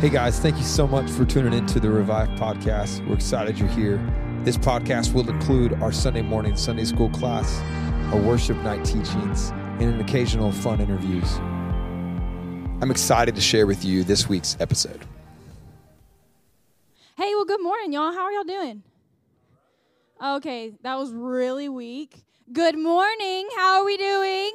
Hey 0.00 0.08
guys, 0.08 0.38
thank 0.38 0.56
you 0.56 0.64
so 0.64 0.86
much 0.86 1.10
for 1.10 1.26
tuning 1.26 1.52
in 1.52 1.66
to 1.66 1.78
the 1.78 1.90
Revive 1.90 2.30
podcast. 2.30 3.06
We're 3.06 3.16
excited 3.16 3.58
you're 3.58 3.68
here. 3.68 3.98
This 4.44 4.56
podcast 4.56 5.12
will 5.12 5.28
include 5.28 5.74
our 5.82 5.92
Sunday 5.92 6.22
morning 6.22 6.56
Sunday 6.56 6.86
school 6.86 7.10
class, 7.10 7.60
our 8.10 8.18
worship 8.18 8.56
night 8.62 8.82
teachings, 8.82 9.50
and 9.50 9.82
an 9.82 10.00
occasional 10.00 10.52
fun 10.52 10.80
interviews. 10.80 11.30
I'm 12.80 12.90
excited 12.90 13.34
to 13.34 13.42
share 13.42 13.66
with 13.66 13.84
you 13.84 14.02
this 14.02 14.26
week's 14.26 14.56
episode. 14.58 15.04
Hey, 17.18 17.34
well, 17.34 17.44
good 17.44 17.62
morning, 17.62 17.92
y'all. 17.92 18.10
How 18.10 18.22
are 18.22 18.32
y'all 18.32 18.44
doing? 18.44 18.82
Okay, 20.24 20.72
that 20.82 20.96
was 20.96 21.12
really 21.12 21.68
weak. 21.68 22.24
Good 22.50 22.78
morning. 22.78 23.48
How 23.54 23.80
are 23.80 23.84
we 23.84 23.98
doing? 23.98 24.52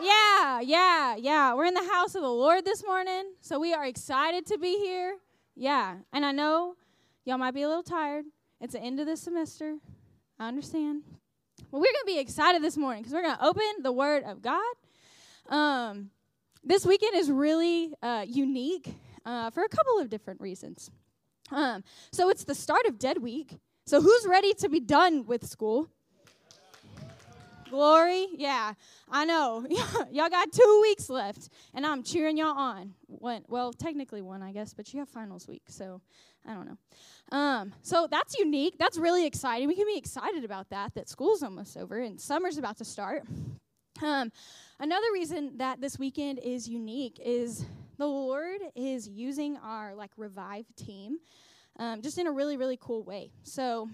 Yeah, 0.00 0.60
yeah, 0.60 1.16
yeah. 1.16 1.54
We're 1.54 1.66
in 1.66 1.74
the 1.74 1.88
house 1.92 2.14
of 2.14 2.22
the 2.22 2.28
Lord 2.28 2.64
this 2.64 2.84
morning, 2.84 3.32
so 3.40 3.58
we 3.58 3.74
are 3.74 3.84
excited 3.84 4.46
to 4.46 4.58
be 4.58 4.78
here. 4.78 5.16
Yeah, 5.56 5.96
and 6.12 6.24
I 6.24 6.30
know 6.30 6.76
y'all 7.24 7.38
might 7.38 7.54
be 7.54 7.62
a 7.62 7.68
little 7.68 7.82
tired. 7.82 8.24
It's 8.60 8.74
the 8.74 8.80
end 8.80 9.00
of 9.00 9.06
the 9.06 9.16
semester. 9.16 9.76
I 10.38 10.46
understand. 10.46 11.02
But 11.70 11.78
we're 11.80 11.92
going 11.92 11.94
to 12.00 12.06
be 12.06 12.18
excited 12.20 12.62
this 12.62 12.76
morning 12.76 13.02
because 13.02 13.12
we're 13.12 13.22
going 13.22 13.36
to 13.36 13.44
open 13.44 13.82
the 13.82 13.90
Word 13.90 14.22
of 14.22 14.40
God. 14.40 14.74
Um, 15.48 16.10
this 16.62 16.86
weekend 16.86 17.16
is 17.16 17.28
really 17.28 17.92
uh, 18.00 18.24
unique 18.26 18.94
uh, 19.24 19.50
for 19.50 19.64
a 19.64 19.68
couple 19.68 19.98
of 19.98 20.08
different 20.08 20.40
reasons. 20.40 20.92
Um, 21.50 21.82
so 22.12 22.30
it's 22.30 22.44
the 22.44 22.54
start 22.54 22.86
of 22.86 23.00
Dead 23.00 23.18
Week. 23.18 23.58
So 23.84 24.00
who's 24.00 24.26
ready 24.28 24.54
to 24.54 24.68
be 24.68 24.78
done 24.78 25.26
with 25.26 25.44
school? 25.44 25.88
Glory, 27.70 28.28
yeah, 28.36 28.72
I 29.10 29.24
know. 29.26 29.66
y'all 30.10 30.30
got 30.30 30.52
two 30.52 30.78
weeks 30.82 31.10
left, 31.10 31.50
and 31.74 31.84
I'm 31.84 32.02
cheering 32.02 32.38
y'all 32.38 32.56
on. 32.56 32.94
One, 33.06 33.44
well, 33.46 33.72
technically 33.72 34.22
one, 34.22 34.42
I 34.42 34.52
guess, 34.52 34.72
but 34.72 34.92
you 34.92 35.00
have 35.00 35.08
finals 35.08 35.46
week, 35.46 35.64
so 35.68 36.00
I 36.46 36.54
don't 36.54 36.66
know. 36.66 37.36
Um, 37.36 37.74
so 37.82 38.08
that's 38.10 38.38
unique. 38.38 38.76
That's 38.78 38.96
really 38.96 39.26
exciting. 39.26 39.68
We 39.68 39.76
can 39.76 39.86
be 39.86 39.98
excited 39.98 40.44
about 40.44 40.70
that. 40.70 40.94
That 40.94 41.08
school's 41.10 41.42
almost 41.42 41.76
over 41.76 41.98
and 41.98 42.18
summer's 42.18 42.56
about 42.56 42.78
to 42.78 42.84
start. 42.84 43.24
Um, 44.02 44.32
another 44.80 45.06
reason 45.12 45.58
that 45.58 45.80
this 45.80 45.98
weekend 45.98 46.38
is 46.38 46.68
unique 46.68 47.20
is 47.22 47.66
the 47.98 48.06
Lord 48.06 48.60
is 48.74 49.08
using 49.08 49.58
our 49.58 49.94
like 49.94 50.12
revive 50.16 50.66
team, 50.76 51.18
um, 51.78 52.00
just 52.00 52.16
in 52.16 52.26
a 52.26 52.32
really 52.32 52.56
really 52.56 52.78
cool 52.80 53.02
way. 53.02 53.30
So 53.42 53.90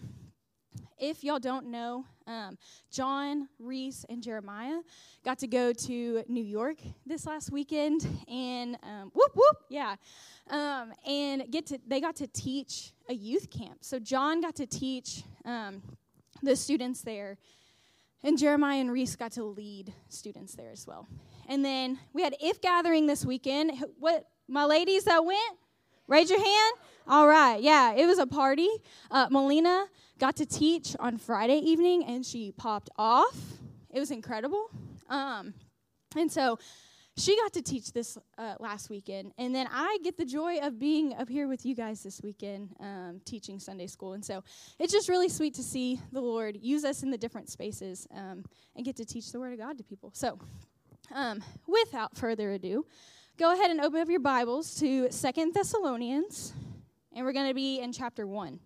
if 0.98 1.24
y'all 1.24 1.38
don't 1.38 1.66
know, 1.66 2.04
um, 2.26 2.56
John, 2.90 3.48
Reese, 3.58 4.04
and 4.08 4.22
Jeremiah 4.22 4.78
got 5.24 5.38
to 5.40 5.46
go 5.46 5.72
to 5.72 6.24
New 6.28 6.42
York 6.42 6.78
this 7.06 7.26
last 7.26 7.50
weekend, 7.50 8.06
and 8.28 8.76
um, 8.82 9.10
whoop 9.12 9.32
whoop, 9.34 9.56
yeah, 9.68 9.96
um, 10.50 10.92
and 11.06 11.50
get 11.50 11.66
to 11.66 11.78
they 11.86 12.00
got 12.00 12.16
to 12.16 12.26
teach 12.26 12.92
a 13.08 13.14
youth 13.14 13.50
camp. 13.50 13.78
So 13.82 13.98
John 13.98 14.40
got 14.40 14.56
to 14.56 14.66
teach 14.66 15.22
um, 15.44 15.82
the 16.42 16.56
students 16.56 17.02
there, 17.02 17.36
and 18.22 18.38
Jeremiah 18.38 18.80
and 18.80 18.90
Reese 18.90 19.16
got 19.16 19.32
to 19.32 19.44
lead 19.44 19.92
students 20.08 20.54
there 20.54 20.70
as 20.70 20.86
well. 20.86 21.06
And 21.48 21.64
then 21.64 21.98
we 22.12 22.22
had 22.22 22.34
If 22.40 22.62
Gathering 22.62 23.06
this 23.06 23.24
weekend. 23.24 23.72
What 23.98 24.26
my 24.48 24.64
ladies 24.64 25.04
that 25.04 25.24
went? 25.24 25.58
Raise 26.06 26.30
your 26.30 26.38
hand. 26.38 26.74
All 27.06 27.28
right, 27.28 27.60
yeah, 27.60 27.92
it 27.92 28.06
was 28.06 28.18
a 28.18 28.26
party. 28.26 28.70
Uh, 29.10 29.26
Melina 29.30 29.84
got 30.18 30.36
to 30.36 30.46
teach 30.46 30.96
on 30.98 31.18
Friday 31.18 31.58
evening, 31.58 32.02
and 32.06 32.24
she 32.24 32.50
popped 32.50 32.88
off. 32.96 33.36
It 33.90 34.00
was 34.00 34.10
incredible. 34.10 34.70
Um, 35.10 35.52
and 36.16 36.32
so 36.32 36.58
she 37.18 37.36
got 37.36 37.52
to 37.52 37.60
teach 37.60 37.92
this 37.92 38.16
uh, 38.38 38.54
last 38.58 38.88
weekend, 38.88 39.32
and 39.36 39.54
then 39.54 39.68
I 39.70 39.98
get 40.02 40.16
the 40.16 40.24
joy 40.24 40.60
of 40.60 40.78
being 40.78 41.12
up 41.12 41.28
here 41.28 41.46
with 41.46 41.66
you 41.66 41.74
guys 41.74 42.02
this 42.02 42.22
weekend 42.22 42.74
um, 42.80 43.20
teaching 43.26 43.58
Sunday 43.58 43.86
school. 43.86 44.14
And 44.14 44.24
so 44.24 44.42
it's 44.78 44.92
just 44.92 45.10
really 45.10 45.28
sweet 45.28 45.52
to 45.56 45.62
see 45.62 46.00
the 46.10 46.22
Lord 46.22 46.56
use 46.58 46.86
us 46.86 47.02
in 47.02 47.10
the 47.10 47.18
different 47.18 47.50
spaces 47.50 48.08
um, 48.16 48.46
and 48.76 48.84
get 48.84 48.96
to 48.96 49.04
teach 49.04 49.30
the 49.30 49.38
Word 49.38 49.52
of 49.52 49.58
God 49.58 49.76
to 49.76 49.84
people. 49.84 50.10
So, 50.14 50.38
um, 51.14 51.44
without 51.66 52.16
further 52.16 52.52
ado, 52.52 52.86
go 53.36 53.52
ahead 53.52 53.70
and 53.70 53.82
open 53.82 54.00
up 54.00 54.08
your 54.08 54.20
Bibles 54.20 54.74
to 54.76 55.08
Second 55.10 55.52
Thessalonians, 55.52 56.54
and 57.14 57.24
we're 57.24 57.32
going 57.32 57.48
to 57.48 57.54
be 57.54 57.80
in 57.80 57.92
chapter 57.92 58.26
1. 58.26 58.58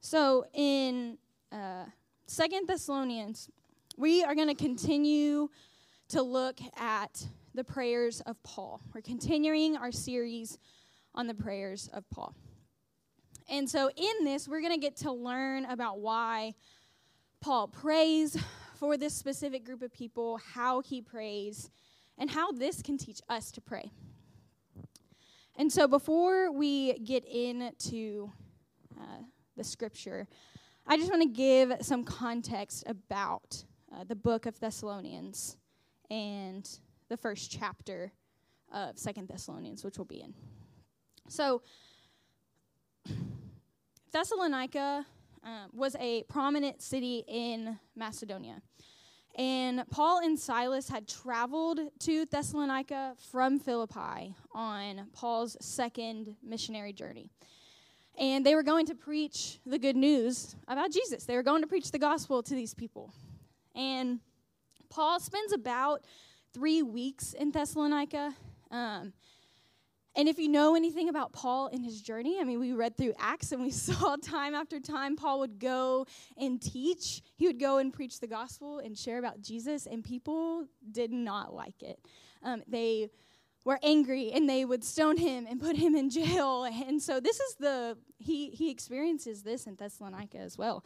So 0.00 0.44
in 0.52 1.16
uh, 1.50 1.86
Second 2.26 2.68
Thessalonians, 2.68 3.48
we 3.96 4.22
are 4.22 4.34
going 4.34 4.48
to 4.48 4.54
continue 4.54 5.48
to 6.08 6.20
look 6.20 6.60
at 6.76 7.26
the 7.54 7.64
prayers 7.64 8.20
of 8.22 8.42
Paul. 8.42 8.82
We're 8.94 9.00
continuing 9.00 9.78
our 9.78 9.90
series 9.90 10.58
on 11.14 11.26
the 11.26 11.34
prayers 11.34 11.88
of 11.94 12.08
Paul. 12.10 12.34
And 13.48 13.68
so 13.68 13.90
in 13.96 14.24
this, 14.24 14.46
we're 14.46 14.60
going 14.60 14.74
to 14.74 14.80
get 14.80 14.96
to 14.98 15.12
learn 15.12 15.64
about 15.64 16.00
why 16.00 16.54
Paul 17.40 17.68
prays 17.68 18.36
for 18.82 18.96
this 18.96 19.14
specific 19.14 19.64
group 19.64 19.80
of 19.80 19.92
people, 19.92 20.40
how 20.54 20.80
he 20.80 21.00
prays, 21.00 21.70
and 22.18 22.28
how 22.28 22.50
this 22.50 22.82
can 22.82 22.98
teach 22.98 23.20
us 23.28 23.52
to 23.52 23.60
pray. 23.60 23.92
And 25.54 25.72
so 25.72 25.86
before 25.86 26.50
we 26.50 26.94
get 26.94 27.24
into 27.24 28.32
uh, 29.00 29.22
the 29.56 29.62
scripture, 29.62 30.26
I 30.84 30.96
just 30.96 31.08
want 31.12 31.22
to 31.22 31.28
give 31.28 31.74
some 31.80 32.02
context 32.02 32.82
about 32.88 33.62
uh, 33.94 34.02
the 34.02 34.16
book 34.16 34.46
of 34.46 34.58
Thessalonians 34.58 35.56
and 36.10 36.68
the 37.08 37.16
first 37.16 37.52
chapter 37.52 38.10
of 38.72 38.98
Second 38.98 39.28
Thessalonians, 39.28 39.84
which 39.84 39.96
we'll 39.96 40.06
be 40.06 40.22
in. 40.22 40.34
So, 41.28 41.62
Thessalonica 44.10 45.06
um, 45.44 45.70
was 45.72 45.96
a 45.98 46.22
prominent 46.24 46.82
city 46.82 47.24
in 47.26 47.78
Macedonia. 47.96 48.62
And 49.36 49.84
Paul 49.90 50.20
and 50.22 50.38
Silas 50.38 50.88
had 50.88 51.08
traveled 51.08 51.80
to 52.00 52.26
Thessalonica 52.26 53.14
from 53.30 53.58
Philippi 53.58 54.36
on 54.54 55.08
Paul's 55.14 55.56
second 55.60 56.36
missionary 56.42 56.92
journey 56.92 57.30
and 58.18 58.44
they 58.44 58.54
were 58.54 58.62
going 58.62 58.86
to 58.86 58.94
preach 58.94 59.58
the 59.64 59.78
good 59.78 59.96
news 59.96 60.54
about 60.68 60.92
Jesus. 60.92 61.24
They 61.24 61.34
were 61.34 61.42
going 61.42 61.62
to 61.62 61.66
preach 61.66 61.90
the 61.90 61.98
gospel 61.98 62.42
to 62.42 62.54
these 62.54 62.74
people. 62.74 63.12
And 63.74 64.20
Paul 64.90 65.18
spends 65.18 65.52
about 65.52 66.02
three 66.52 66.82
weeks 66.82 67.32
in 67.32 67.50
Thessalonica. 67.50 68.34
Um, 68.70 69.12
and 70.14 70.28
if 70.28 70.38
you 70.38 70.48
know 70.48 70.74
anything 70.74 71.08
about 71.08 71.32
Paul 71.32 71.68
and 71.72 71.82
his 71.82 72.02
journey, 72.02 72.38
I 72.38 72.44
mean, 72.44 72.60
we 72.60 72.72
read 72.72 72.96
through 72.96 73.14
Acts 73.18 73.52
and 73.52 73.62
we 73.62 73.70
saw 73.70 74.16
time 74.16 74.54
after 74.54 74.78
time 74.78 75.16
Paul 75.16 75.40
would 75.40 75.58
go 75.58 76.06
and 76.36 76.60
teach. 76.60 77.22
He 77.36 77.46
would 77.46 77.58
go 77.58 77.78
and 77.78 77.92
preach 77.92 78.20
the 78.20 78.26
gospel 78.26 78.78
and 78.78 78.96
share 78.96 79.18
about 79.18 79.40
Jesus, 79.40 79.86
and 79.86 80.04
people 80.04 80.66
did 80.90 81.12
not 81.12 81.54
like 81.54 81.82
it. 81.82 81.98
Um, 82.42 82.62
they 82.68 83.08
were 83.64 83.78
angry 83.82 84.32
and 84.32 84.48
they 84.48 84.64
would 84.64 84.84
stone 84.84 85.16
him 85.16 85.46
and 85.48 85.60
put 85.60 85.76
him 85.76 85.94
in 85.94 86.10
jail. 86.10 86.68
And 86.86 87.00
so 87.00 87.20
this 87.20 87.38
is 87.38 87.54
the 87.54 87.96
he 88.18 88.50
he 88.50 88.70
experiences 88.70 89.42
this 89.42 89.66
in 89.66 89.76
Thessalonica 89.76 90.38
as 90.38 90.58
well. 90.58 90.84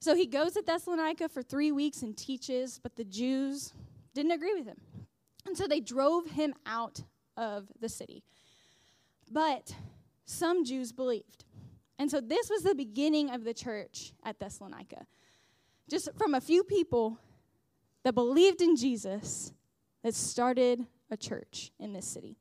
So 0.00 0.14
he 0.14 0.26
goes 0.26 0.52
to 0.52 0.62
Thessalonica 0.62 1.28
for 1.28 1.42
3 1.42 1.72
weeks 1.72 2.02
and 2.02 2.16
teaches, 2.16 2.80
but 2.82 2.96
the 2.96 3.04
Jews 3.04 3.72
didn't 4.14 4.32
agree 4.32 4.54
with 4.54 4.66
him. 4.66 4.80
And 5.46 5.56
so 5.56 5.66
they 5.66 5.80
drove 5.80 6.30
him 6.30 6.54
out 6.66 7.02
of 7.36 7.68
the 7.80 7.88
city. 7.88 8.24
But 9.30 9.74
some 10.24 10.64
Jews 10.64 10.92
believed. 10.92 11.44
And 11.98 12.10
so 12.10 12.20
this 12.20 12.48
was 12.50 12.62
the 12.62 12.74
beginning 12.74 13.30
of 13.30 13.44
the 13.44 13.54
church 13.54 14.12
at 14.24 14.38
Thessalonica. 14.38 15.06
Just 15.88 16.08
from 16.16 16.34
a 16.34 16.40
few 16.40 16.64
people 16.64 17.18
that 18.04 18.14
believed 18.14 18.62
in 18.62 18.76
Jesus 18.76 19.52
that 20.02 20.14
started 20.14 20.86
a 21.10 21.16
church 21.16 21.72
in 21.78 21.92
this 21.92 22.06
city. 22.06 22.36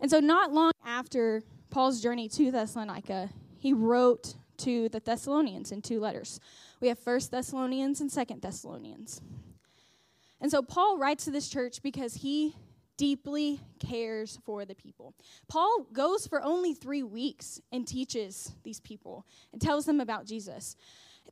And 0.00 0.10
so, 0.10 0.20
not 0.20 0.52
long 0.52 0.72
after 0.84 1.42
Paul's 1.70 2.02
journey 2.02 2.28
to 2.30 2.50
Thessalonica, 2.50 3.30
he 3.58 3.72
wrote 3.72 4.34
to 4.58 4.88
the 4.88 5.00
Thessalonians 5.00 5.72
in 5.72 5.82
two 5.82 6.00
letters. 6.00 6.40
We 6.80 6.88
have 6.88 6.98
First 6.98 7.30
Thessalonians 7.30 8.00
and 8.00 8.10
Second 8.10 8.42
Thessalonians. 8.42 9.22
And 10.40 10.50
so 10.50 10.62
Paul 10.62 10.98
writes 10.98 11.24
to 11.24 11.30
this 11.30 11.48
church 11.48 11.82
because 11.82 12.16
he 12.16 12.54
deeply 12.96 13.60
cares 13.78 14.38
for 14.44 14.64
the 14.64 14.74
people. 14.74 15.14
Paul 15.48 15.86
goes 15.92 16.26
for 16.26 16.42
only 16.42 16.74
three 16.74 17.02
weeks 17.02 17.60
and 17.72 17.86
teaches 17.86 18.52
these 18.62 18.80
people 18.80 19.26
and 19.52 19.60
tells 19.60 19.86
them 19.86 20.00
about 20.00 20.26
Jesus. 20.26 20.76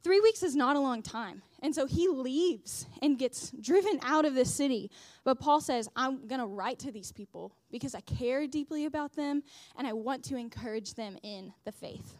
Three 0.02 0.20
weeks 0.20 0.42
is 0.42 0.56
not 0.56 0.74
a 0.74 0.80
long 0.80 1.02
time. 1.02 1.42
And 1.62 1.74
so 1.74 1.86
he 1.86 2.08
leaves 2.08 2.86
and 3.02 3.18
gets 3.18 3.52
driven 3.52 4.00
out 4.02 4.24
of 4.24 4.34
the 4.34 4.44
city. 4.44 4.90
But 5.24 5.38
Paul 5.38 5.60
says, 5.60 5.88
I'm 5.94 6.26
going 6.26 6.40
to 6.40 6.46
write 6.46 6.80
to 6.80 6.90
these 6.90 7.12
people 7.12 7.54
because 7.70 7.94
I 7.94 8.00
care 8.00 8.46
deeply 8.46 8.86
about 8.86 9.14
them 9.14 9.42
and 9.76 9.86
I 9.86 9.92
want 9.92 10.24
to 10.24 10.36
encourage 10.36 10.94
them 10.94 11.18
in 11.22 11.52
the 11.64 11.72
faith. 11.72 12.16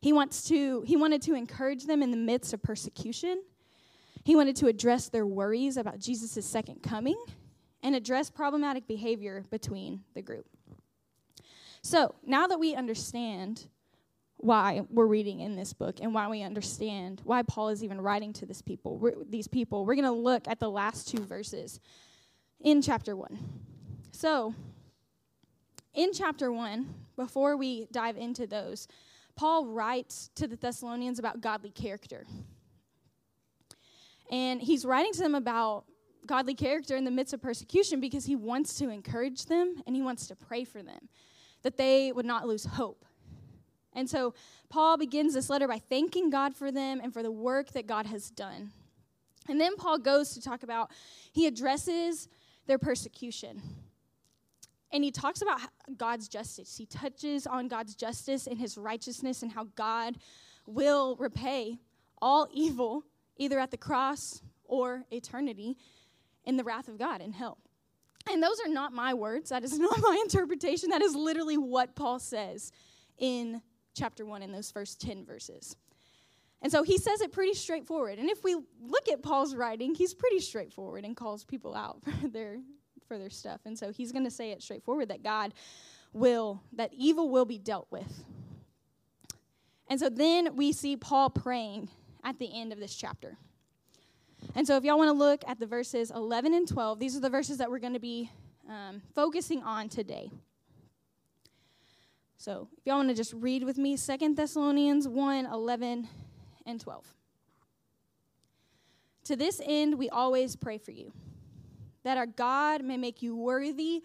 He 0.00 0.12
wants 0.12 0.44
to 0.48 0.82
he 0.86 0.96
wanted 0.96 1.22
to 1.22 1.34
encourage 1.34 1.84
them 1.84 2.02
in 2.02 2.10
the 2.10 2.16
midst 2.16 2.52
of 2.52 2.62
persecution 2.62 3.42
He 4.22 4.36
wanted 4.36 4.56
to 4.56 4.68
address 4.68 5.08
their 5.08 5.26
worries 5.26 5.76
about 5.76 5.98
Jesus' 5.98 6.44
second 6.44 6.82
coming 6.82 7.16
and 7.84 7.94
address 7.94 8.30
problematic 8.30 8.88
behavior 8.88 9.44
between 9.50 10.02
the 10.14 10.22
group. 10.22 10.46
So, 11.82 12.14
now 12.26 12.46
that 12.46 12.58
we 12.58 12.74
understand 12.74 13.66
why 14.38 14.82
we're 14.90 15.06
reading 15.06 15.40
in 15.40 15.54
this 15.54 15.74
book 15.74 16.00
and 16.00 16.14
why 16.14 16.28
we 16.28 16.42
understand 16.42 17.20
why 17.24 17.42
Paul 17.42 17.68
is 17.68 17.84
even 17.84 18.00
writing 18.00 18.32
to 18.34 18.46
this 18.46 18.62
people, 18.62 19.12
these 19.28 19.46
people, 19.46 19.84
we're 19.84 19.94
going 19.94 20.04
to 20.06 20.10
look 20.10 20.48
at 20.48 20.58
the 20.58 20.70
last 20.70 21.08
two 21.08 21.22
verses 21.22 21.78
in 22.60 22.80
chapter 22.80 23.14
1. 23.14 23.38
So, 24.12 24.54
in 25.92 26.12
chapter 26.14 26.50
1, 26.50 26.86
before 27.16 27.56
we 27.56 27.86
dive 27.92 28.16
into 28.16 28.46
those, 28.46 28.88
Paul 29.36 29.66
writes 29.66 30.30
to 30.36 30.48
the 30.48 30.56
Thessalonians 30.56 31.18
about 31.18 31.42
godly 31.42 31.70
character. 31.70 32.24
And 34.30 34.62
he's 34.62 34.86
writing 34.86 35.12
to 35.12 35.18
them 35.20 35.34
about 35.34 35.84
godly 36.26 36.54
character 36.54 36.96
in 36.96 37.04
the 37.04 37.10
midst 37.10 37.34
of 37.34 37.42
persecution 37.42 38.00
because 38.00 38.24
he 38.24 38.36
wants 38.36 38.76
to 38.78 38.88
encourage 38.88 39.46
them 39.46 39.82
and 39.86 39.94
he 39.94 40.02
wants 40.02 40.26
to 40.28 40.36
pray 40.36 40.64
for 40.64 40.82
them 40.82 41.08
that 41.62 41.76
they 41.76 42.12
would 42.12 42.26
not 42.26 42.46
lose 42.46 42.64
hope. 42.64 43.04
And 43.94 44.08
so 44.08 44.34
Paul 44.68 44.96
begins 44.96 45.34
this 45.34 45.48
letter 45.48 45.68
by 45.68 45.78
thanking 45.78 46.30
God 46.30 46.54
for 46.54 46.70
them 46.70 47.00
and 47.02 47.12
for 47.12 47.22
the 47.22 47.32
work 47.32 47.72
that 47.72 47.86
God 47.86 48.06
has 48.06 48.30
done. 48.30 48.72
And 49.48 49.60
then 49.60 49.76
Paul 49.76 49.98
goes 49.98 50.30
to 50.30 50.42
talk 50.42 50.62
about, 50.62 50.90
he 51.32 51.46
addresses 51.46 52.28
their 52.66 52.78
persecution. 52.78 53.62
And 54.90 55.04
he 55.04 55.10
talks 55.10 55.42
about 55.42 55.60
God's 55.96 56.28
justice. 56.28 56.76
He 56.76 56.86
touches 56.86 57.46
on 57.46 57.68
God's 57.68 57.94
justice 57.94 58.46
and 58.46 58.58
his 58.58 58.78
righteousness 58.78 59.42
and 59.42 59.52
how 59.52 59.64
God 59.74 60.16
will 60.66 61.16
repay 61.16 61.78
all 62.22 62.48
evil, 62.52 63.04
either 63.36 63.58
at 63.58 63.70
the 63.70 63.76
cross 63.76 64.40
or 64.64 65.04
eternity, 65.10 65.76
in 66.44 66.56
the 66.56 66.64
wrath 66.64 66.88
of 66.88 66.98
God 66.98 67.20
in 67.20 67.32
hell. 67.32 67.58
And 68.30 68.42
those 68.42 68.58
are 68.60 68.68
not 68.68 68.92
my 68.92 69.14
words. 69.14 69.50
That 69.50 69.64
is 69.64 69.78
not 69.78 69.98
my 70.00 70.18
interpretation. 70.22 70.90
That 70.90 71.02
is 71.02 71.14
literally 71.14 71.58
what 71.58 71.94
Paul 71.94 72.18
says 72.18 72.72
in 73.18 73.62
chapter 73.94 74.24
1 74.24 74.42
in 74.42 74.52
those 74.52 74.70
first 74.70 75.00
10 75.00 75.24
verses. 75.24 75.76
And 76.62 76.72
so 76.72 76.82
he 76.82 76.96
says 76.96 77.20
it 77.20 77.30
pretty 77.30 77.52
straightforward. 77.52 78.18
And 78.18 78.30
if 78.30 78.42
we 78.42 78.54
look 78.54 79.08
at 79.12 79.22
Paul's 79.22 79.54
writing, 79.54 79.94
he's 79.94 80.14
pretty 80.14 80.40
straightforward 80.40 81.04
and 81.04 81.14
calls 81.14 81.44
people 81.44 81.74
out 81.74 81.98
for 82.20 82.28
their 82.28 82.58
for 83.06 83.18
their 83.18 83.28
stuff. 83.28 83.60
And 83.66 83.78
so 83.78 83.92
he's 83.92 84.12
going 84.12 84.24
to 84.24 84.30
say 84.30 84.50
it 84.50 84.62
straightforward 84.62 85.10
that 85.10 85.22
God 85.22 85.52
will 86.14 86.62
that 86.72 86.90
evil 86.94 87.28
will 87.28 87.44
be 87.44 87.58
dealt 87.58 87.86
with. 87.90 88.24
And 89.88 90.00
so 90.00 90.08
then 90.08 90.56
we 90.56 90.72
see 90.72 90.96
Paul 90.96 91.28
praying 91.28 91.90
at 92.24 92.38
the 92.38 92.48
end 92.58 92.72
of 92.72 92.80
this 92.80 92.94
chapter. 92.94 93.36
And 94.54 94.66
so 94.66 94.76
if 94.76 94.84
y'all 94.84 94.98
want 94.98 95.08
to 95.08 95.16
look 95.16 95.42
at 95.48 95.58
the 95.58 95.66
verses 95.66 96.12
11 96.12 96.54
and 96.54 96.68
12, 96.68 96.98
these 96.98 97.16
are 97.16 97.20
the 97.20 97.30
verses 97.30 97.58
that 97.58 97.70
we're 97.70 97.80
going 97.80 97.94
to 97.94 98.00
be 98.00 98.30
um, 98.68 99.02
focusing 99.14 99.62
on 99.62 99.88
today. 99.88 100.30
So 102.36 102.68
if 102.78 102.86
y'all 102.86 102.96
want 102.96 103.08
to 103.08 103.14
just 103.14 103.32
read 103.32 103.64
with 103.64 103.78
me 103.78 103.96
Second 103.96 104.36
Thessalonians 104.36 105.08
1 105.08 105.46
11 105.46 106.08
and 106.66 106.80
12. 106.80 107.04
To 109.24 109.36
this 109.36 109.60
end, 109.64 109.98
we 109.98 110.10
always 110.10 110.54
pray 110.54 110.76
for 110.76 110.90
you, 110.90 111.12
that 112.02 112.18
our 112.18 112.26
God 112.26 112.84
may 112.84 112.98
make 112.98 113.22
you 113.22 113.34
worthy 113.34 114.02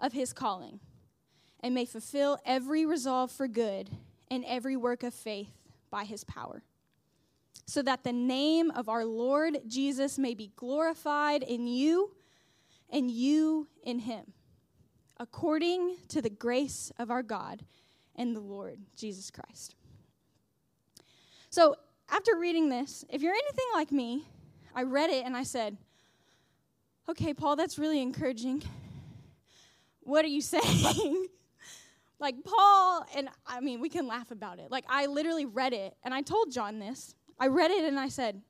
of 0.00 0.14
his 0.14 0.32
calling, 0.32 0.80
and 1.60 1.74
may 1.74 1.84
fulfill 1.84 2.38
every 2.46 2.86
resolve 2.86 3.30
for 3.30 3.46
good 3.46 3.90
and 4.30 4.44
every 4.46 4.76
work 4.76 5.02
of 5.02 5.12
faith 5.12 5.52
by 5.90 6.04
his 6.04 6.24
power, 6.24 6.62
so 7.66 7.82
that 7.82 8.04
the 8.04 8.12
name 8.12 8.70
of 8.70 8.88
our 8.88 9.04
Lord 9.04 9.58
Jesus 9.66 10.18
may 10.18 10.34
be 10.34 10.52
glorified 10.56 11.42
in 11.42 11.66
you 11.66 12.14
and 12.90 13.10
you 13.10 13.68
in 13.82 14.00
him, 14.00 14.32
according 15.18 15.96
to 16.08 16.20
the 16.20 16.30
grace 16.30 16.92
of 16.98 17.10
our 17.10 17.22
God 17.22 17.64
and 18.16 18.36
the 18.36 18.40
Lord 18.40 18.78
Jesus 18.96 19.30
Christ. 19.30 19.74
So, 21.50 21.76
after 22.10 22.36
reading 22.36 22.68
this, 22.68 23.04
if 23.08 23.22
you're 23.22 23.32
anything 23.32 23.64
like 23.74 23.90
me, 23.90 24.26
I 24.74 24.82
read 24.82 25.10
it 25.10 25.24
and 25.24 25.36
I 25.36 25.42
said, 25.42 25.76
Okay, 27.08 27.34
Paul, 27.34 27.56
that's 27.56 27.78
really 27.78 28.00
encouraging. 28.00 28.62
What 30.00 30.24
are 30.24 30.28
you 30.28 30.40
saying? 30.42 31.26
like, 32.18 32.36
Paul, 32.44 33.04
and 33.16 33.28
I 33.46 33.60
mean, 33.60 33.80
we 33.80 33.88
can 33.88 34.06
laugh 34.06 34.30
about 34.30 34.58
it. 34.58 34.70
Like, 34.70 34.84
I 34.88 35.06
literally 35.06 35.46
read 35.46 35.72
it 35.72 35.96
and 36.04 36.14
I 36.14 36.22
told 36.22 36.52
John 36.52 36.78
this. 36.78 37.14
I 37.42 37.48
read 37.48 37.72
it 37.72 37.82
and 37.82 37.98
I 37.98 38.06
said, 38.06 38.40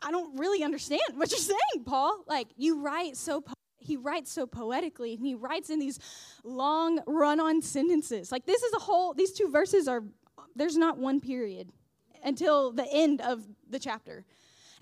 I 0.00 0.12
don't 0.12 0.38
really 0.38 0.62
understand 0.62 1.00
what 1.14 1.28
you're 1.32 1.40
saying, 1.40 1.84
Paul. 1.84 2.22
Like, 2.28 2.46
you 2.56 2.82
write 2.82 3.16
so 3.16 3.42
he 3.78 3.96
writes 3.96 4.30
so 4.30 4.46
poetically 4.46 5.14
and 5.14 5.26
he 5.26 5.34
writes 5.34 5.70
in 5.70 5.80
these 5.80 5.98
long 6.44 7.00
run-on 7.06 7.62
sentences. 7.62 8.30
Like 8.30 8.46
this 8.46 8.62
is 8.62 8.72
a 8.74 8.78
whole 8.78 9.12
these 9.12 9.32
two 9.32 9.50
verses 9.50 9.88
are 9.88 10.04
there's 10.54 10.76
not 10.76 10.96
one 10.96 11.20
period 11.20 11.68
until 12.22 12.70
the 12.72 12.86
end 12.90 13.20
of 13.20 13.44
the 13.68 13.78
chapter. 13.80 14.24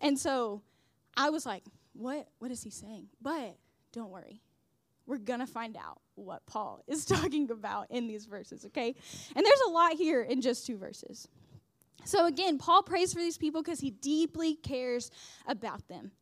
And 0.00 0.17
so 0.17 0.62
I 1.17 1.31
was 1.31 1.47
like, 1.47 1.64
what 1.94 2.29
what 2.41 2.50
is 2.50 2.62
he 2.62 2.70
saying? 2.70 3.09
But 3.23 3.56
don't 3.93 4.11
worry. 4.11 4.43
We're 5.06 5.19
going 5.19 5.41
to 5.41 5.47
find 5.47 5.76
out 5.76 6.00
what 6.14 6.44
Paul 6.47 6.85
is 6.87 7.06
talking 7.06 7.50
about 7.50 7.91
in 7.91 8.06
these 8.06 8.26
verses, 8.26 8.67
okay? 8.67 8.94
And 9.35 9.47
there's 9.47 9.62
a 9.67 9.70
lot 9.70 9.94
here 9.94 10.23
in 10.23 10.43
just 10.43 10.67
two 10.67 10.76
verses. 10.76 11.26
So 12.04 12.26
again, 12.26 12.58
Paul 12.58 12.82
prays 12.82 13.12
for 13.12 13.20
these 13.20 13.38
people 13.38 13.62
because 13.62 13.81
he 13.81 13.90
deeply 13.90 14.54
cares 14.54 15.10
about 15.46 15.88
them. 15.88 16.12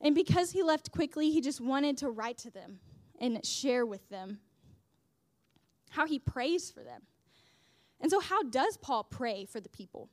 And 0.00 0.14
because 0.14 0.50
he 0.50 0.62
left 0.62 0.90
quickly, 0.90 1.30
he 1.30 1.40
just 1.40 1.60
wanted 1.60 1.98
to 1.98 2.10
write 2.10 2.38
to 2.38 2.50
them 2.50 2.80
and 3.20 3.44
share 3.44 3.86
with 3.86 4.08
them 4.08 4.40
how 5.90 6.06
he 6.06 6.18
prays 6.18 6.70
for 6.70 6.82
them. 6.82 7.02
And 8.00 8.10
so, 8.10 8.18
how 8.18 8.42
does 8.42 8.76
Paul 8.76 9.04
pray 9.04 9.44
for 9.44 9.60
the 9.60 9.68
people? 9.68 10.08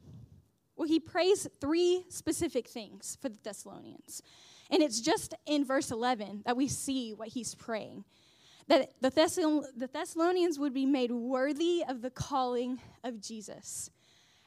Well, 0.76 0.88
he 0.88 1.00
prays 1.00 1.48
three 1.60 2.06
specific 2.10 2.68
things 2.68 3.18
for 3.20 3.30
the 3.30 3.40
Thessalonians. 3.44 4.22
And 4.70 4.84
it's 4.84 5.02
just 5.02 5.34
in 5.48 5.66
verse 5.66 5.90
11 5.90 6.44
that 6.46 6.56
we 6.56 6.68
see 6.68 7.14
what 7.14 7.30
he's 7.30 7.56
praying 7.56 8.06
that 8.70 8.92
the, 9.02 9.90
Thessalonians 9.92 10.60
would 10.60 10.74
be 10.74 10.86
made 10.86 11.12
worthy 11.12 11.84
of 11.88 12.02
the 12.02 12.12
calling 12.12 12.80
of 13.04 13.20
Jesus, 13.20 13.90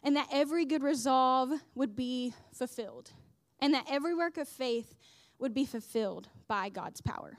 and 0.02 0.16
that 0.16 0.28
every 0.32 0.64
good 0.64 0.82
resolve 0.82 1.50
would 1.74 1.94
be 1.94 2.34
fulfilled, 2.52 3.10
and 3.60 3.74
that 3.74 3.86
every 3.88 4.14
work 4.14 4.36
of 4.36 4.48
faith 4.48 4.96
would 5.38 5.54
be 5.54 5.64
fulfilled 5.64 6.28
by 6.48 6.68
God's 6.68 7.00
power. 7.00 7.38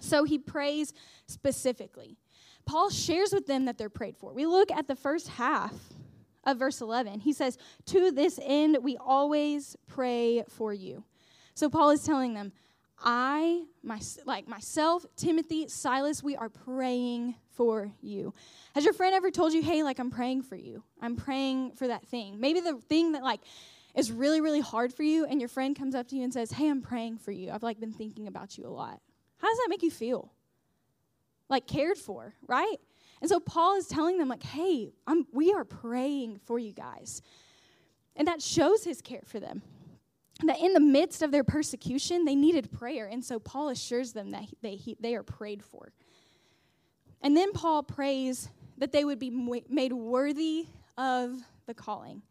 So 0.00 0.24
he 0.24 0.38
prays 0.38 0.92
specifically. 1.26 2.16
Paul 2.66 2.90
shares 2.90 3.32
with 3.32 3.46
them 3.46 3.64
that 3.66 3.78
they're 3.78 3.88
prayed 3.88 4.16
for. 4.16 4.32
We 4.32 4.46
look 4.46 4.70
at 4.70 4.88
the 4.88 4.96
first 4.96 5.28
half 5.28 5.72
of 6.44 6.58
verse 6.58 6.80
11. 6.80 7.20
He 7.20 7.32
says, 7.32 7.56
To 7.86 8.10
this 8.10 8.38
end, 8.42 8.78
we 8.82 8.96
always 8.96 9.76
pray 9.86 10.44
for 10.48 10.72
you. 10.72 11.04
So 11.54 11.70
Paul 11.70 11.90
is 11.90 12.02
telling 12.02 12.34
them, 12.34 12.52
I, 12.98 13.64
my, 13.82 14.00
like 14.24 14.48
myself, 14.48 15.04
Timothy, 15.16 15.68
Silas, 15.68 16.22
we 16.22 16.34
are 16.34 16.48
praying 16.48 17.34
for 17.52 17.90
you. 18.00 18.34
Has 18.76 18.84
your 18.84 18.92
friend 18.92 19.14
ever 19.14 19.30
told 19.30 19.54
you, 19.54 19.62
hey, 19.62 19.82
like 19.82 19.98
I'm 19.98 20.10
praying 20.10 20.42
for 20.42 20.54
you? 20.54 20.82
I'm 21.00 21.16
praying 21.16 21.72
for 21.76 21.88
that 21.88 22.06
thing. 22.08 22.38
Maybe 22.38 22.60
the 22.60 22.74
thing 22.74 23.12
that 23.12 23.22
like 23.22 23.40
is 23.94 24.12
really, 24.12 24.42
really 24.42 24.60
hard 24.60 24.92
for 24.92 25.02
you, 25.02 25.24
and 25.24 25.40
your 25.40 25.48
friend 25.48 25.74
comes 25.74 25.94
up 25.94 26.08
to 26.08 26.16
you 26.16 26.24
and 26.24 26.30
says, 26.30 26.52
Hey, 26.52 26.68
I'm 26.68 26.82
praying 26.82 27.16
for 27.16 27.30
you. 27.30 27.50
I've 27.50 27.62
like 27.62 27.80
been 27.80 27.94
thinking 27.94 28.28
about 28.28 28.58
you 28.58 28.66
a 28.66 28.68
lot. 28.68 29.00
How 29.38 29.48
does 29.48 29.56
that 29.56 29.68
make 29.70 29.82
you 29.82 29.90
feel? 29.90 30.30
Like 31.48 31.66
cared 31.66 31.96
for, 31.96 32.34
right? 32.46 32.76
And 33.22 33.30
so 33.30 33.40
Paul 33.40 33.78
is 33.78 33.86
telling 33.86 34.18
them, 34.18 34.28
like, 34.28 34.42
hey, 34.42 34.92
I'm, 35.06 35.26
we 35.32 35.54
are 35.54 35.64
praying 35.64 36.40
for 36.44 36.58
you 36.58 36.74
guys. 36.74 37.22
And 38.14 38.28
that 38.28 38.42
shows 38.42 38.84
his 38.84 39.00
care 39.00 39.22
for 39.24 39.40
them. 39.40 39.62
That 40.44 40.60
in 40.60 40.74
the 40.74 40.80
midst 40.80 41.22
of 41.22 41.30
their 41.30 41.44
persecution, 41.44 42.26
they 42.26 42.34
needed 42.34 42.70
prayer. 42.70 43.06
And 43.06 43.24
so 43.24 43.38
Paul 43.38 43.70
assures 43.70 44.12
them 44.12 44.32
that 44.32 44.44
they, 44.60 44.76
he, 44.76 44.98
they 45.00 45.14
are 45.14 45.22
prayed 45.22 45.64
for. 45.64 45.94
And 47.22 47.34
then 47.34 47.52
Paul 47.52 47.82
prays 47.82 48.50
that 48.78 48.92
they 48.92 49.04
would 49.04 49.18
be 49.18 49.30
made 49.68 49.92
worthy 49.92 50.66
of 50.96 51.40
the 51.66 51.74
calling. 51.74 52.22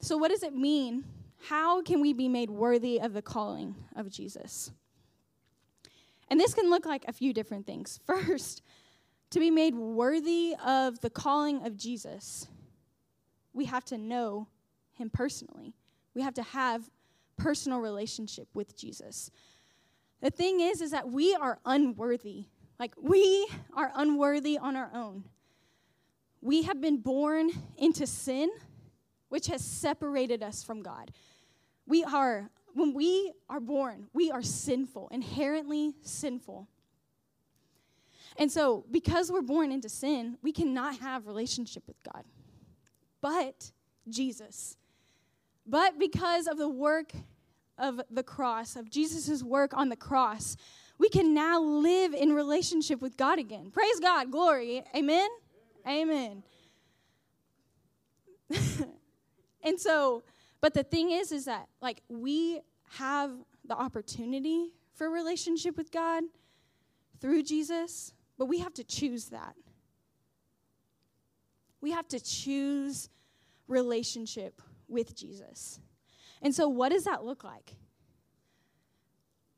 So, 0.00 0.16
what 0.16 0.30
does 0.30 0.42
it 0.42 0.54
mean? 0.54 1.04
How 1.48 1.82
can 1.82 2.00
we 2.00 2.12
be 2.12 2.28
made 2.28 2.50
worthy 2.50 3.00
of 3.00 3.12
the 3.12 3.22
calling 3.22 3.74
of 3.96 4.10
Jesus? 4.10 4.70
And 6.28 6.40
this 6.40 6.54
can 6.54 6.70
look 6.70 6.86
like 6.86 7.04
a 7.06 7.12
few 7.12 7.32
different 7.32 7.66
things. 7.66 8.00
First, 8.06 8.62
to 9.30 9.40
be 9.40 9.50
made 9.50 9.74
worthy 9.74 10.54
of 10.64 11.00
the 11.00 11.10
calling 11.10 11.66
of 11.66 11.76
Jesus, 11.76 12.48
we 13.52 13.66
have 13.66 13.84
to 13.86 13.98
know 13.98 14.48
him 14.92 15.10
personally. 15.10 15.74
We 16.14 16.22
have 16.22 16.34
to 16.34 16.42
have 16.42 16.88
personal 17.36 17.80
relationship 17.80 18.48
with 18.54 18.76
Jesus. 18.76 19.30
The 20.20 20.30
thing 20.30 20.60
is 20.60 20.80
is 20.80 20.92
that 20.92 21.10
we 21.10 21.34
are 21.34 21.58
unworthy. 21.64 22.46
Like 22.78 22.94
we 23.00 23.46
are 23.76 23.92
unworthy 23.94 24.56
on 24.58 24.76
our 24.76 24.90
own. 24.94 25.24
We 26.44 26.64
have 26.64 26.78
been 26.78 26.98
born 26.98 27.50
into 27.78 28.06
sin 28.06 28.50
which 29.30 29.46
has 29.46 29.64
separated 29.64 30.42
us 30.42 30.62
from 30.62 30.82
God. 30.82 31.10
We 31.86 32.04
are, 32.04 32.50
when 32.74 32.92
we 32.92 33.32
are 33.48 33.60
born, 33.60 34.08
we 34.12 34.30
are 34.30 34.42
sinful, 34.42 35.08
inherently 35.10 35.94
sinful. 36.02 36.68
And 38.36 38.52
so, 38.52 38.84
because 38.90 39.32
we're 39.32 39.40
born 39.40 39.72
into 39.72 39.88
sin, 39.88 40.36
we 40.42 40.52
cannot 40.52 40.98
have 40.98 41.26
relationship 41.26 41.82
with 41.86 41.96
God. 42.12 42.24
But 43.22 43.72
Jesus, 44.10 44.76
but 45.66 45.98
because 45.98 46.46
of 46.46 46.58
the 46.58 46.68
work 46.68 47.12
of 47.78 48.02
the 48.10 48.22
cross, 48.22 48.76
of 48.76 48.90
Jesus' 48.90 49.42
work 49.42 49.74
on 49.74 49.88
the 49.88 49.96
cross, 49.96 50.58
we 50.98 51.08
can 51.08 51.32
now 51.32 51.58
live 51.58 52.12
in 52.12 52.34
relationship 52.34 53.00
with 53.00 53.16
God 53.16 53.38
again. 53.38 53.70
Praise 53.70 53.98
God, 53.98 54.30
glory. 54.30 54.84
Amen. 54.94 55.28
Amen. 55.86 56.42
and 59.62 59.78
so, 59.78 60.22
but 60.60 60.74
the 60.74 60.82
thing 60.82 61.10
is, 61.10 61.32
is 61.32 61.44
that 61.44 61.68
like 61.82 62.02
we 62.08 62.60
have 62.90 63.32
the 63.66 63.74
opportunity 63.74 64.72
for 64.94 65.10
relationship 65.10 65.76
with 65.76 65.90
God 65.90 66.24
through 67.20 67.42
Jesus, 67.42 68.12
but 68.38 68.46
we 68.46 68.60
have 68.60 68.74
to 68.74 68.84
choose 68.84 69.26
that. 69.26 69.54
We 71.80 71.90
have 71.90 72.08
to 72.08 72.20
choose 72.20 73.10
relationship 73.68 74.62
with 74.88 75.14
Jesus. 75.14 75.80
And 76.40 76.54
so, 76.54 76.68
what 76.68 76.90
does 76.90 77.04
that 77.04 77.24
look 77.24 77.44
like? 77.44 77.76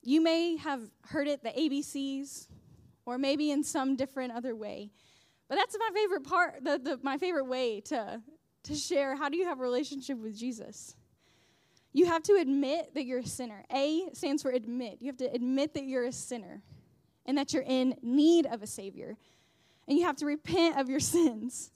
You 0.03 0.21
may 0.21 0.57
have 0.57 0.83
heard 1.07 1.27
it 1.27 1.43
the 1.43 1.51
ABCs, 1.51 2.47
or 3.05 3.19
maybe 3.19 3.51
in 3.51 3.65
some 3.65 3.97
different 3.97 4.33
other 4.33 4.55
way. 4.55 4.91
But 5.49 5.57
that's 5.57 5.77
my 5.79 5.91
favorite 5.95 6.25
part, 6.25 6.65
the, 6.65 6.79
the, 6.79 6.99
my 7.03 7.19
favorite 7.19 7.47
way 7.47 7.81
to, 7.83 8.21
to 8.65 8.75
share 8.75 9.15
how 9.15 9.29
do 9.29 9.37
you 9.37 9.47
have 9.47 9.61
a 9.61 9.63
relationship 9.63 10.19
with 10.19 10.37
Jesus? 10.37 10.97
You 11.93 12.07
have 12.07 12.23
to 12.25 12.35
admit 12.35 12.95
that 12.95 13.05
you're 13.05 13.21
a 13.21 13.27
sinner. 13.27 13.65
A 13.73 14.09
stands 14.13 14.43
for 14.43 14.51
admit. 14.51 14.99
You 15.01 15.07
have 15.07 15.17
to 15.19 15.33
admit 15.33 15.75
that 15.75 15.85
you're 15.85 16.05
a 16.05 16.13
sinner 16.13 16.63
and 17.25 17.39
that 17.39 17.53
you're 17.53 17.65
in 17.67 17.97
need 18.03 18.47
of 18.47 18.63
a 18.63 18.67
Savior. 18.67 19.17
And 19.89 19.97
you 19.99 20.05
have 20.05 20.17
to 20.17 20.27
repent 20.27 20.79
of 20.79 20.89
your 20.89 21.01
sins. 21.01 21.71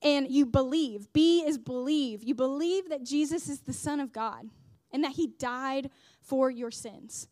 And 0.00 0.30
you 0.30 0.46
believe. 0.46 1.12
B 1.12 1.44
is 1.46 1.58
believe. 1.58 2.22
You 2.22 2.34
believe 2.34 2.88
that 2.88 3.04
Jesus 3.04 3.48
is 3.48 3.60
the 3.60 3.72
Son 3.72 4.00
of 4.00 4.12
God 4.12 4.48
and 4.92 5.04
that 5.04 5.12
He 5.12 5.26
died 5.26 5.90
for 6.20 6.50
your 6.50 6.70
sins. 6.70 7.28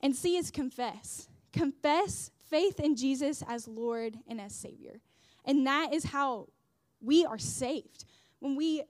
And 0.00 0.14
C 0.16 0.36
is 0.36 0.50
confess. 0.50 1.28
Confess 1.52 2.31
faith 2.52 2.78
in 2.78 2.94
Jesus 2.94 3.42
as 3.48 3.66
Lord 3.66 4.18
and 4.28 4.38
as 4.38 4.54
Savior. 4.54 5.00
And 5.46 5.66
that 5.66 5.94
is 5.94 6.04
how 6.04 6.48
we 7.00 7.24
are 7.24 7.38
saved. 7.38 8.04
When 8.40 8.56
we 8.56 8.82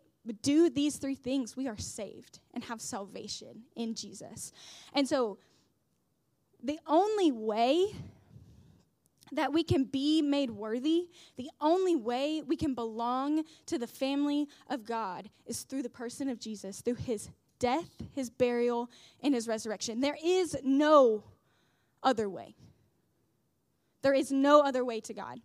do 0.42 0.68
these 0.68 0.96
three 0.96 1.14
things, 1.14 1.56
we 1.56 1.68
are 1.68 1.78
saved 1.78 2.40
and 2.52 2.64
have 2.64 2.80
salvation 2.80 3.62
in 3.76 3.94
Jesus. 3.94 4.52
And 4.92 5.08
so, 5.08 5.38
the 6.62 6.80
only 6.86 7.30
way 7.30 7.86
that 9.30 9.52
we 9.52 9.62
can 9.62 9.84
be 9.84 10.22
made 10.22 10.50
worthy, 10.50 11.08
the 11.36 11.50
only 11.60 11.96
way 11.96 12.42
we 12.44 12.56
can 12.56 12.74
belong 12.74 13.44
to 13.66 13.78
the 13.78 13.86
family 13.86 14.48
of 14.68 14.84
God 14.84 15.30
is 15.46 15.62
through 15.62 15.82
the 15.82 15.88
person 15.88 16.28
of 16.28 16.38
Jesus, 16.38 16.80
through 16.80 16.94
his 16.94 17.30
death, 17.58 17.90
his 18.12 18.28
burial, 18.28 18.90
and 19.22 19.34
his 19.34 19.48
resurrection. 19.48 20.00
There 20.00 20.18
is 20.22 20.56
no 20.62 21.22
other 22.02 22.28
way. 22.28 22.54
There 24.02 24.14
is 24.14 24.32
no 24.32 24.60
other 24.60 24.84
way 24.84 25.00
to 25.00 25.14
God. 25.14 25.40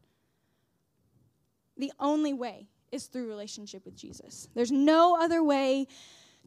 The 1.77 1.91
only 1.99 2.33
way 2.33 2.67
is 2.91 3.05
through 3.05 3.27
relationship 3.27 3.85
with 3.85 3.95
Jesus. 3.95 4.47
There's 4.55 4.71
no 4.71 5.17
other 5.19 5.43
way 5.43 5.87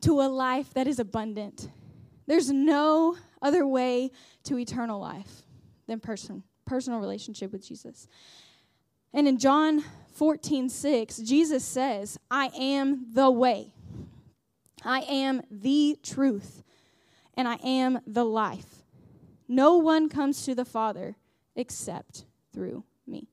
to 0.03 0.21
a 0.21 0.29
life 0.29 0.75
that 0.75 0.87
is 0.87 0.99
abundant. 0.99 1.69
There's 2.27 2.51
no 2.51 3.17
other 3.43 3.67
way 3.67 4.11
to 4.45 4.59
eternal 4.59 5.01
life 5.01 5.43
than 5.87 6.01
person, 6.01 6.43
personal 6.65 7.01
relationship 7.01 7.53
with 7.53 7.67
Jesus. 7.67 8.09
And 9.13 9.27
in 9.27 9.39
John 9.39 9.85
14, 10.15 10.69
6, 10.69 11.19
Jesus 11.19 11.65
says, 11.65 12.19
I 12.31 12.51
am 12.59 13.07
the 13.13 13.31
way, 13.31 13.75
I 14.85 15.01
am 15.01 15.43
the 15.51 15.99
truth, 16.03 16.63
and 17.35 17.47
I 17.49 17.57
am 17.65 18.01
the 18.07 18.25
life. 18.25 18.83
No 19.49 19.77
one 19.77 20.09
comes 20.09 20.45
to 20.45 20.55
the 20.55 20.65
Father 20.65 21.17
except 21.57 22.25
through 22.53 22.85
me. 23.07 23.29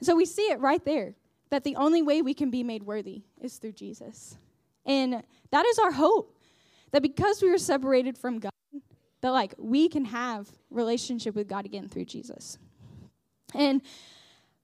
So 0.00 0.14
we 0.14 0.24
see 0.24 0.50
it 0.50 0.60
right 0.60 0.84
there 0.84 1.14
that 1.50 1.64
the 1.64 1.76
only 1.76 2.02
way 2.02 2.22
we 2.22 2.34
can 2.34 2.50
be 2.50 2.62
made 2.62 2.82
worthy 2.82 3.22
is 3.40 3.56
through 3.56 3.72
Jesus. 3.72 4.36
And 4.84 5.22
that 5.50 5.66
is 5.66 5.78
our 5.78 5.92
hope 5.92 6.38
that 6.92 7.02
because 7.02 7.42
we 7.42 7.50
were 7.50 7.58
separated 7.58 8.16
from 8.16 8.38
God, 8.38 8.52
that 9.20 9.30
like 9.30 9.54
we 9.58 9.88
can 9.88 10.04
have 10.06 10.48
relationship 10.70 11.34
with 11.34 11.48
God 11.48 11.64
again 11.64 11.88
through 11.88 12.04
Jesus. 12.04 12.58
And 13.54 13.82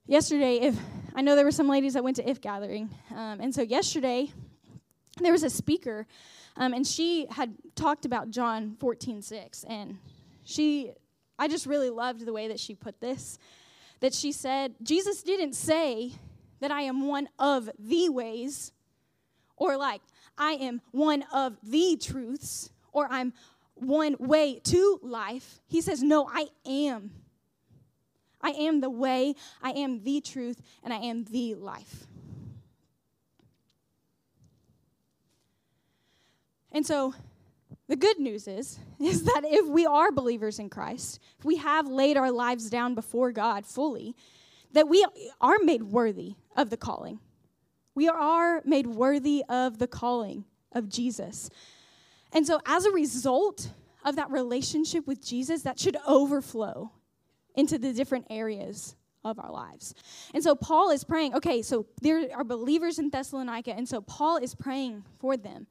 yesterday, 0.07 0.57
if 0.57 0.77
I 1.15 1.21
know 1.21 1.35
there 1.35 1.45
were 1.45 1.51
some 1.51 1.69
ladies 1.69 1.93
that 1.93 2.03
went 2.03 2.17
to 2.17 2.29
if 2.29 2.41
gathering, 2.41 2.89
um, 3.11 3.39
and 3.41 3.53
so 3.53 3.61
yesterday 3.61 4.31
there 5.19 5.31
was 5.31 5.43
a 5.43 5.49
speaker, 5.49 6.07
um, 6.57 6.73
and 6.73 6.85
she 6.85 7.27
had 7.31 7.55
talked 7.75 8.05
about 8.05 8.29
John 8.29 8.75
14 8.79 9.21
6, 9.21 9.63
and 9.65 9.97
she 10.43 10.91
I 11.37 11.47
just 11.47 11.65
really 11.65 11.89
loved 11.89 12.25
the 12.25 12.33
way 12.33 12.47
that 12.47 12.59
she 12.59 12.75
put 12.75 12.99
this. 12.99 13.37
That 13.99 14.13
she 14.13 14.31
said, 14.31 14.75
Jesus 14.83 15.23
didn't 15.23 15.53
say 15.53 16.13
that 16.59 16.71
I 16.71 16.81
am 16.81 17.07
one 17.07 17.29
of 17.39 17.69
the 17.77 18.09
ways, 18.09 18.71
or 19.57 19.77
like, 19.77 20.01
I 20.37 20.51
am 20.53 20.81
one 20.91 21.23
of 21.33 21.57
the 21.63 21.97
truths, 22.01 22.69
or 22.91 23.07
I'm 23.09 23.33
one 23.75 24.15
way 24.19 24.59
to 24.65 24.99
life. 25.01 25.59
He 25.67 25.81
says, 25.81 26.01
No, 26.01 26.29
I 26.31 26.47
am. 26.65 27.11
I 28.41 28.49
am 28.49 28.81
the 28.81 28.89
way, 28.89 29.33
I 29.61 29.71
am 29.71 30.03
the 30.03 30.21
truth, 30.21 30.61
and 30.83 30.93
I 30.93 30.97
am 30.97 31.23
the 31.25 31.55
life. 31.55 32.05
And 36.71 36.85
so 36.85 37.15
the 37.87 37.95
good 37.95 38.19
news 38.19 38.47
is 38.47 38.79
is 38.99 39.23
that 39.23 39.41
if 39.45 39.67
we 39.67 39.85
are 39.85 40.11
believers 40.11 40.59
in 40.59 40.69
Christ, 40.69 41.19
if 41.39 41.45
we 41.45 41.57
have 41.57 41.87
laid 41.87 42.17
our 42.17 42.31
lives 42.31 42.69
down 42.69 42.95
before 42.95 43.31
God 43.31 43.65
fully, 43.65 44.15
that 44.73 44.87
we 44.87 45.05
are 45.39 45.57
made 45.63 45.83
worthy 45.83 46.35
of 46.55 46.69
the 46.69 46.77
calling. 46.77 47.19
We 47.93 48.09
are 48.09 48.61
made 48.65 48.87
worthy 48.87 49.43
of 49.47 49.79
the 49.79 49.87
calling 49.87 50.43
of 50.73 50.89
Jesus. 50.89 51.49
And 52.33 52.45
so 52.45 52.59
as 52.65 52.85
a 52.85 52.91
result 52.91 53.69
of 54.03 54.17
that 54.17 54.29
relationship 54.29 55.07
with 55.07 55.25
Jesus, 55.25 55.61
that 55.61 55.79
should 55.79 55.95
overflow 56.05 56.91
into 57.55 57.77
the 57.77 57.93
different 57.93 58.27
areas 58.29 58.95
of 59.23 59.39
our 59.39 59.51
lives. 59.51 59.95
And 60.33 60.43
so 60.43 60.55
Paul 60.55 60.91
is 60.91 61.03
praying, 61.03 61.33
okay, 61.35 61.61
so 61.61 61.87
there 62.01 62.27
are 62.35 62.43
believers 62.43 62.99
in 62.99 63.09
Thessalonica, 63.09 63.73
and 63.73 63.87
so 63.87 64.01
Paul 64.01 64.37
is 64.37 64.53
praying 64.53 65.03
for 65.19 65.37
them 65.37 65.67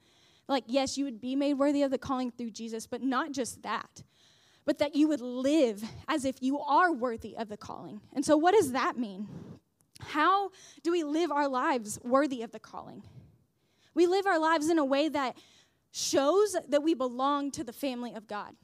like, 0.49 0.65
yes, 0.67 0.99
you 0.99 1.05
would 1.05 1.21
be 1.21 1.37
made 1.37 1.55
worthy 1.55 1.83
of 1.83 1.91
the 1.91 1.99
calling 1.99 2.31
through 2.31 2.51
Jesus, 2.51 2.87
but 2.87 3.03
not 3.03 3.33
just 3.33 3.63
that, 3.63 4.03
but 4.65 4.79
that 4.79 4.95
you 4.95 5.09
would 5.09 5.21
live 5.21 5.83
as 6.09 6.25
if 6.25 6.43
you 6.43 6.59
are 6.61 6.93
worthy 6.93 7.37
of 7.37 7.49
the 7.49 7.57
calling. 7.57 8.01
And 8.13 8.25
so, 8.25 8.37
what 8.37 8.55
does 8.55 8.73
that 8.73 8.99
mean? 8.99 9.29
How 10.01 10.51
do 10.83 10.93
we 10.93 11.03
live 11.03 11.31
our 11.31 11.49
lives 11.49 11.99
worthy 12.03 12.43
of 12.43 12.53
the 12.53 12.59
calling? 12.59 13.03
We 13.95 14.07
live 14.07 14.27
our 14.27 14.39
lives 14.39 14.69
in 14.69 14.79
a 14.79 14.85
way 14.85 15.09
that 15.09 15.37
shows 15.93 16.57
that 16.69 16.83
we 16.83 16.95
belong 16.95 17.53
to 17.53 17.65
the 17.65 17.73
family 17.73 18.15
of 18.15 18.27
God. 18.27 18.55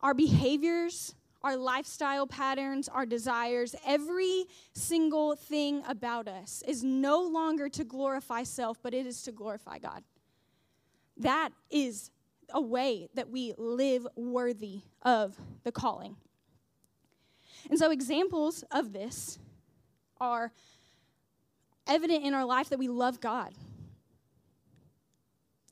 Our 0.00 0.14
behaviors, 0.14 1.14
our 1.44 1.56
lifestyle 1.56 2.26
patterns, 2.26 2.88
our 2.88 3.04
desires, 3.04 3.74
every 3.86 4.46
single 4.72 5.34
thing 5.34 5.82
about 5.88 6.28
us 6.28 6.62
is 6.66 6.84
no 6.84 7.22
longer 7.22 7.68
to 7.68 7.84
glorify 7.84 8.42
self, 8.44 8.78
but 8.82 8.94
it 8.94 9.06
is 9.06 9.22
to 9.22 9.32
glorify 9.32 9.78
God. 9.78 10.02
That 11.16 11.50
is 11.70 12.10
a 12.50 12.60
way 12.60 13.08
that 13.14 13.30
we 13.30 13.54
live 13.56 14.06
worthy 14.16 14.82
of 15.02 15.36
the 15.64 15.72
calling. 15.72 16.16
And 17.70 17.78
so, 17.78 17.90
examples 17.90 18.64
of 18.70 18.92
this 18.92 19.38
are 20.20 20.52
evident 21.86 22.24
in 22.24 22.34
our 22.34 22.44
life 22.44 22.70
that 22.70 22.78
we 22.78 22.88
love 22.88 23.20
God. 23.20 23.52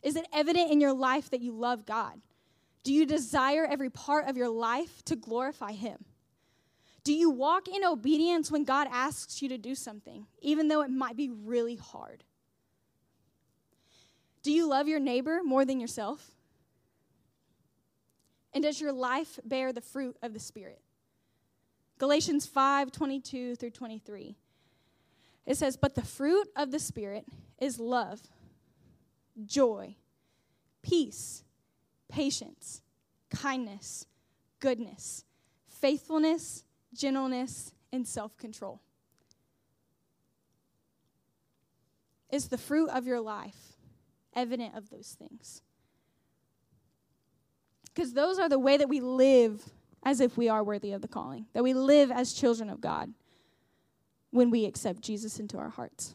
Is 0.02 0.16
it 0.16 0.26
evident 0.32 0.70
in 0.70 0.80
your 0.80 0.92
life 0.92 1.30
that 1.30 1.40
you 1.40 1.52
love 1.52 1.84
God? 1.84 2.20
Do 2.82 2.92
you 2.92 3.06
desire 3.06 3.66
every 3.68 3.90
part 3.90 4.28
of 4.28 4.36
your 4.36 4.48
life 4.48 5.04
to 5.04 5.16
glorify 5.16 5.72
Him? 5.72 6.04
Do 7.02 7.12
you 7.12 7.30
walk 7.30 7.68
in 7.68 7.84
obedience 7.84 8.50
when 8.50 8.64
God 8.64 8.88
asks 8.90 9.40
you 9.40 9.48
to 9.48 9.58
do 9.58 9.74
something, 9.74 10.26
even 10.40 10.68
though 10.68 10.82
it 10.82 10.90
might 10.90 11.16
be 11.16 11.30
really 11.30 11.76
hard? 11.76 12.24
Do 14.42 14.52
you 14.52 14.68
love 14.68 14.88
your 14.88 15.00
neighbor 15.00 15.40
more 15.44 15.64
than 15.64 15.80
yourself? 15.80 16.30
And 18.52 18.64
does 18.64 18.80
your 18.80 18.92
life 18.92 19.38
bear 19.44 19.72
the 19.72 19.80
fruit 19.80 20.16
of 20.22 20.32
the 20.32 20.40
Spirit? 20.40 20.80
Galatians 21.98 22.46
5 22.46 22.90
22 22.92 23.56
through 23.56 23.70
23. 23.70 24.36
It 25.46 25.56
says, 25.56 25.76
But 25.76 25.94
the 25.94 26.02
fruit 26.02 26.48
of 26.56 26.70
the 26.70 26.78
Spirit 26.78 27.24
is 27.58 27.78
love, 27.78 28.20
joy, 29.44 29.96
peace, 30.82 31.44
patience, 32.10 32.82
kindness, 33.30 34.06
goodness, 34.58 35.24
faithfulness, 35.68 36.64
gentleness, 36.92 37.72
and 37.92 38.06
self 38.06 38.36
control. 38.36 38.80
Is 42.30 42.48
the 42.48 42.58
fruit 42.58 42.90
of 42.90 43.06
your 43.06 43.20
life 43.20 43.76
evident 44.34 44.76
of 44.76 44.90
those 44.90 45.16
things? 45.18 45.62
Because 47.92 48.12
those 48.12 48.38
are 48.38 48.48
the 48.48 48.58
way 48.58 48.76
that 48.76 48.88
we 48.88 49.00
live 49.00 49.64
as 50.04 50.20
if 50.20 50.36
we 50.36 50.48
are 50.48 50.62
worthy 50.62 50.92
of 50.92 51.02
the 51.02 51.08
calling, 51.08 51.46
that 51.52 51.62
we 51.62 51.74
live 51.74 52.10
as 52.10 52.32
children 52.32 52.70
of 52.70 52.80
God 52.80 53.12
when 54.30 54.50
we 54.50 54.64
accept 54.64 55.02
Jesus 55.02 55.40
into 55.40 55.58
our 55.58 55.68
hearts. 55.68 56.14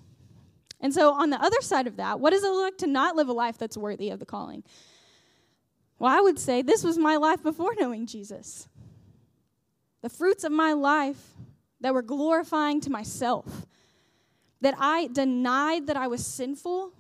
And 0.80 0.94
so, 0.94 1.14
on 1.14 1.30
the 1.30 1.42
other 1.42 1.62
side 1.62 1.88
of 1.88 1.98
that, 1.98 2.20
what 2.20 2.32
does 2.32 2.44
it 2.44 2.48
look 2.48 2.64
like 2.64 2.78
to 2.80 2.88
not 2.88 3.16
live 3.16 3.28
a 3.28 3.34
life 3.34 3.58
that's 3.58 3.78
worthy 3.78 4.10
of 4.10 4.20
the 4.20 4.26
calling? 4.26 4.64
Well, 5.98 6.12
I 6.12 6.22
would 6.22 6.40
say 6.40 6.62
this 6.62 6.84
was 6.84 6.98
my 6.98 7.16
life 7.16 7.42
before 7.42 7.74
knowing 7.80 8.06
Jesus. 8.06 8.68
The 10.02 10.10
fruits 10.10 10.44
of 10.44 10.52
my 10.52 10.74
life 10.74 11.34
that 11.82 11.94
were 11.94 12.02
glorifying 12.02 12.82
to 12.82 12.90
myself, 12.90 13.66
that 14.62 14.76
I 14.78 15.08
denied 15.08 15.88
that 15.88 15.98
I 15.98 16.08
was 16.08 16.26
sinful 16.26 16.92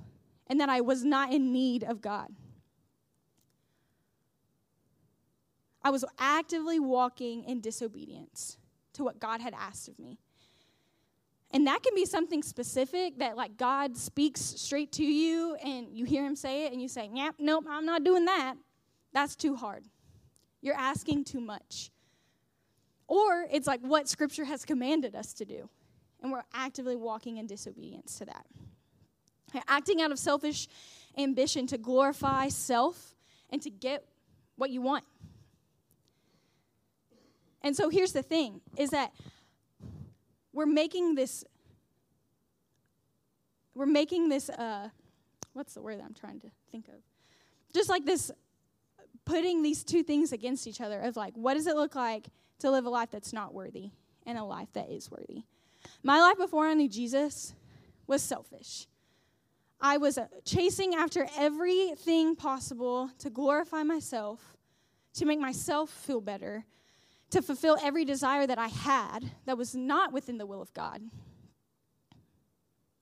and 0.47 0.59
that 0.59 0.69
I 0.69 0.81
was 0.81 1.03
not 1.03 1.33
in 1.33 1.51
need 1.51 1.83
of 1.83 2.01
God. 2.01 2.29
I 5.83 5.91
was 5.91 6.03
actively 6.17 6.79
walking 6.79 7.43
in 7.43 7.61
disobedience 7.61 8.57
to 8.93 9.03
what 9.03 9.19
God 9.19 9.41
had 9.41 9.53
asked 9.53 9.87
of 9.87 9.99
me. 9.99 10.17
And 11.51 11.67
that 11.67 11.83
can 11.83 11.93
be 11.93 12.05
something 12.05 12.41
specific 12.41 13.19
that, 13.19 13.37
like, 13.37 13.55
God 13.55 13.95
speaks 13.95 14.41
straight 14.41 14.91
to 14.93 15.03
you 15.05 15.55
and 15.63 15.87
you 15.95 16.05
hear 16.05 16.25
Him 16.25 16.35
say 16.35 16.65
it 16.65 16.73
and 16.73 16.81
you 16.81 16.87
say, 16.87 17.09
Yep, 17.13 17.35
nope, 17.39 17.65
I'm 17.69 17.85
not 17.85 18.03
doing 18.03 18.25
that. 18.25 18.55
That's 19.15 19.37
too 19.37 19.55
hard. 19.55 19.85
You're 20.61 20.75
asking 20.75 21.23
too 21.23 21.39
much. 21.39 21.89
Or 23.07 23.45
it's 23.49 23.65
like 23.65 23.79
what 23.79 24.09
Scripture 24.09 24.43
has 24.43 24.65
commanded 24.65 25.15
us 25.15 25.31
to 25.35 25.45
do, 25.45 25.69
and 26.21 26.33
we're 26.33 26.43
actively 26.53 26.97
walking 26.97 27.37
in 27.37 27.47
disobedience 27.47 28.17
to 28.17 28.25
that. 28.25 28.45
Acting 29.69 30.01
out 30.01 30.11
of 30.11 30.19
selfish 30.19 30.67
ambition 31.17 31.65
to 31.67 31.77
glorify 31.77 32.49
self 32.49 33.15
and 33.49 33.61
to 33.61 33.69
get 33.69 34.03
what 34.57 34.69
you 34.69 34.81
want. 34.81 35.05
And 37.61 37.73
so 37.73 37.87
here's 37.87 38.11
the 38.11 38.21
thing 38.21 38.59
is 38.77 38.89
that 38.89 39.13
we're 40.51 40.65
making 40.65 41.15
this 41.15 41.45
we're 43.73 43.85
making 43.85 44.27
this 44.27 44.49
uh 44.49 44.89
what's 45.53 45.73
the 45.73 45.81
word 45.81 45.99
that 45.99 46.03
I'm 46.03 46.13
trying 46.13 46.41
to 46.41 46.47
think 46.69 46.89
of? 46.89 46.95
Just 47.73 47.89
like 47.89 48.05
this 48.05 48.29
putting 49.25 49.63
these 49.63 49.83
two 49.83 50.03
things 50.03 50.31
against 50.31 50.67
each 50.67 50.81
other 50.81 50.99
of 50.99 51.15
like 51.15 51.33
what 51.35 51.55
does 51.55 51.67
it 51.67 51.75
look 51.75 51.95
like 51.95 52.27
to 52.59 52.71
live 52.71 52.85
a 52.85 52.89
life 52.89 53.09
that's 53.11 53.33
not 53.33 53.53
worthy 53.53 53.91
and 54.25 54.37
a 54.37 54.43
life 54.43 54.69
that 54.73 54.89
is 54.89 55.11
worthy. 55.11 55.43
My 56.03 56.19
life 56.19 56.37
before 56.37 56.65
I 56.65 56.73
knew 56.73 56.89
Jesus 56.89 57.53
was 58.07 58.21
selfish. 58.21 58.87
I 59.79 59.97
was 59.97 60.17
uh, 60.17 60.27
chasing 60.45 60.95
after 60.95 61.27
everything 61.37 62.35
possible 62.35 63.11
to 63.19 63.29
glorify 63.29 63.83
myself, 63.83 64.55
to 65.15 65.25
make 65.25 65.39
myself 65.39 65.89
feel 65.89 66.21
better, 66.21 66.65
to 67.31 67.41
fulfill 67.41 67.77
every 67.83 68.05
desire 68.05 68.47
that 68.47 68.57
I 68.57 68.67
had 68.67 69.31
that 69.45 69.57
was 69.57 69.75
not 69.75 70.13
within 70.13 70.37
the 70.37 70.45
will 70.45 70.61
of 70.61 70.73
God. 70.73 71.01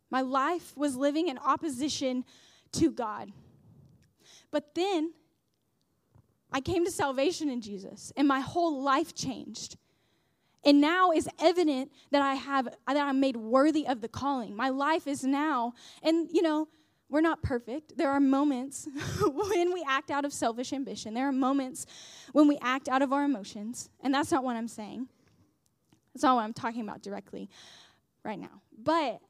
My 0.10 0.22
life 0.22 0.76
was 0.76 0.96
living 0.96 1.28
in 1.28 1.38
opposition 1.38 2.26
to 2.74 2.92
God. 2.92 3.32
But 4.52 4.76
then 4.76 5.14
I 6.54 6.62
came 6.62 6.86
to 6.86 6.92
salvation 6.92 7.50
in 7.50 7.62
Jesus, 7.62 8.14
and 8.16 8.28
my 8.28 8.40
whole 8.40 8.82
life 8.84 9.14
changed. 9.16 9.78
And 10.66 10.80
now 10.80 11.12
is 11.12 11.28
evident 11.42 11.92
that 12.12 12.22
I 12.22 12.36
have 12.36 12.66
that 12.66 12.98
I'm 12.98 13.20
made 13.20 13.36
worthy 13.36 13.86
of 13.86 14.00
the 14.00 14.08
calling. 14.08 14.56
My 14.56 14.70
life 14.70 15.08
is 15.08 15.24
now, 15.24 15.74
and 16.02 16.30
you 16.32 16.42
know, 16.42 16.68
we're 17.14 17.22
not 17.22 17.44
perfect. 17.44 17.96
There 17.96 18.10
are 18.10 18.20
moments 18.20 18.88
when 19.22 19.72
we 19.72 19.86
act 19.88 20.10
out 20.10 20.26
of 20.26 20.34
selfish 20.34 20.74
ambition. 20.74 21.14
There 21.14 21.28
are 21.28 21.32
moments 21.32 21.86
when 22.32 22.48
we 22.48 22.58
act 22.60 22.90
out 22.90 23.04
of 23.04 23.14
our 23.14 23.24
emotions. 23.24 23.90
And 24.02 24.12
that's 24.12 24.32
not 24.32 24.44
what 24.44 24.56
I'm 24.56 24.68
saying. 24.68 25.08
That's 26.14 26.24
not 26.24 26.36
what 26.36 26.42
I'm 26.42 26.54
talking 26.54 26.82
about 26.82 27.04
directly 27.04 27.52
right 28.24 28.40
now. 28.40 28.62
But, 28.82 29.22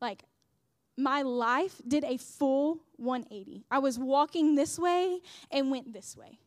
like, 0.00 0.24
my 0.96 1.22
life 1.22 1.80
did 1.86 2.04
a 2.04 2.16
full 2.16 2.80
180. 2.96 3.64
I 3.70 3.78
was 3.78 3.98
walking 3.98 4.54
this 4.54 4.78
way 4.78 5.20
and 5.50 5.70
went 5.70 5.92
this 5.92 6.16
way. 6.16 6.38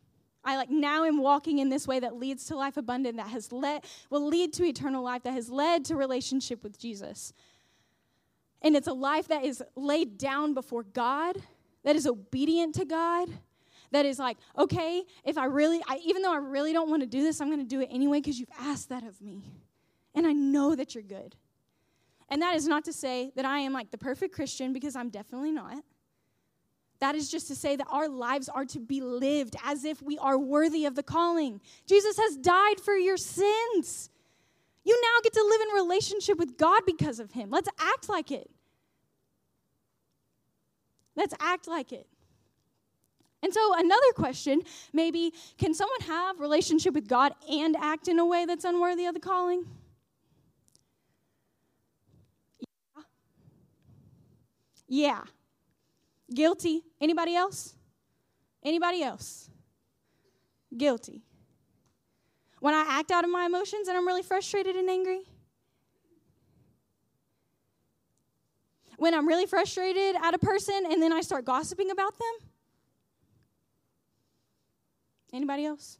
I 0.43 0.55
like 0.55 0.69
now 0.69 1.03
am 1.03 1.21
walking 1.21 1.59
in 1.59 1.67
this 1.67 1.87
way 1.87 1.99
that 1.99 2.15
leads 2.15 2.45
to 2.45 2.55
life 2.55 2.77
abundant, 2.77 3.17
that 3.17 3.27
has 3.27 3.51
led 3.51 3.83
will 4.09 4.25
lead 4.25 4.53
to 4.53 4.63
eternal 4.63 5.03
life, 5.03 5.23
that 5.23 5.33
has 5.33 5.49
led 5.49 5.83
to 5.85 5.97
relationship 5.97 6.63
with 6.63 6.79
Jesus. 6.79 7.33
And 8.61 8.75
it's 8.75 8.87
a 8.87 8.93
life 8.93 9.27
that 9.27 9.43
is 9.43 9.61
laid 9.75 10.17
down 10.17 10.53
before 10.53 10.83
God, 10.83 11.37
that 11.83 11.95
is 11.97 12.07
obedient 12.07 12.75
to 12.75 12.85
God, 12.85 13.29
that 13.91 14.05
is 14.05 14.19
like, 14.19 14.37
okay, 14.57 15.03
if 15.25 15.37
I 15.37 15.45
really, 15.45 15.81
I, 15.87 15.99
even 16.05 16.21
though 16.21 16.33
I 16.33 16.37
really 16.37 16.73
don't 16.73 16.89
want 16.89 17.01
to 17.01 17.07
do 17.07 17.21
this, 17.21 17.41
I'm 17.41 17.49
going 17.49 17.59
to 17.59 17.65
do 17.65 17.81
it 17.81 17.89
anyway 17.91 18.19
because 18.19 18.39
you've 18.39 18.49
asked 18.59 18.89
that 18.89 19.03
of 19.03 19.21
me. 19.21 19.43
And 20.15 20.25
I 20.25 20.33
know 20.33 20.75
that 20.75 20.95
you're 20.95 21.03
good. 21.03 21.35
And 22.29 22.41
that 22.41 22.55
is 22.55 22.67
not 22.67 22.83
to 22.85 22.93
say 22.93 23.31
that 23.35 23.45
I 23.45 23.59
am 23.59 23.73
like 23.73 23.91
the 23.91 23.97
perfect 23.97 24.35
Christian 24.35 24.73
because 24.73 24.95
I'm 24.95 25.09
definitely 25.09 25.51
not. 25.51 25.83
That 26.99 27.15
is 27.15 27.29
just 27.29 27.47
to 27.47 27.55
say 27.55 27.75
that 27.75 27.87
our 27.89 28.09
lives 28.09 28.49
are 28.49 28.65
to 28.65 28.79
be 28.79 29.01
lived 29.01 29.55
as 29.63 29.85
if 29.85 30.01
we 30.01 30.17
are 30.17 30.37
worthy 30.37 30.85
of 30.85 30.95
the 30.95 31.03
calling. 31.03 31.61
Jesus 31.85 32.17
has 32.17 32.35
died 32.37 32.79
for 32.79 32.95
your 32.95 33.17
sins. 33.17 34.09
You 34.83 34.99
now 35.01 35.21
get 35.23 35.33
to 35.33 35.43
live 35.43 35.61
in 35.61 35.75
relationship 35.75 36.39
with 36.39 36.57
God 36.57 36.81
because 36.85 37.19
of 37.19 37.31
him. 37.31 37.49
Let's 37.51 37.69
act 37.79 38.09
like 38.09 38.31
it. 38.31 38.49
Let's 41.15 41.33
act 41.39 41.67
like 41.67 41.91
it. 41.91 42.07
And 43.43 43.53
so 43.53 43.73
another 43.75 44.11
question, 44.15 44.61
maybe 44.93 45.33
can 45.57 45.73
someone 45.73 46.01
have 46.01 46.39
relationship 46.39 46.93
with 46.93 47.07
God 47.07 47.33
and 47.49 47.75
act 47.75 48.07
in 48.07 48.17
a 48.17 48.25
way 48.25 48.45
that's 48.45 48.65
unworthy 48.65 49.05
of 49.05 49.13
the 49.13 49.19
calling? 49.19 49.65
Yeah. 54.87 55.23
Guilty. 56.33 56.83
Anybody 56.99 57.35
else? 57.35 57.75
Anybody 58.63 59.03
else? 59.03 59.49
Guilty. 60.75 61.23
When 62.59 62.73
I 62.73 62.85
act 62.87 63.11
out 63.11 63.23
of 63.23 63.29
my 63.29 63.45
emotions 63.45 63.87
and 63.87 63.97
I'm 63.97 64.07
really 64.07 64.23
frustrated 64.23 64.75
and 64.75 64.89
angry? 64.89 65.21
When 68.97 69.13
I'm 69.13 69.27
really 69.27 69.45
frustrated 69.45 70.15
at 70.15 70.33
a 70.33 70.39
person 70.39 70.85
and 70.89 71.01
then 71.01 71.13
I 71.13 71.21
start 71.21 71.45
gossiping 71.45 71.91
about 71.91 72.17
them? 72.17 72.49
Anybody 75.31 75.65
else? 75.65 75.99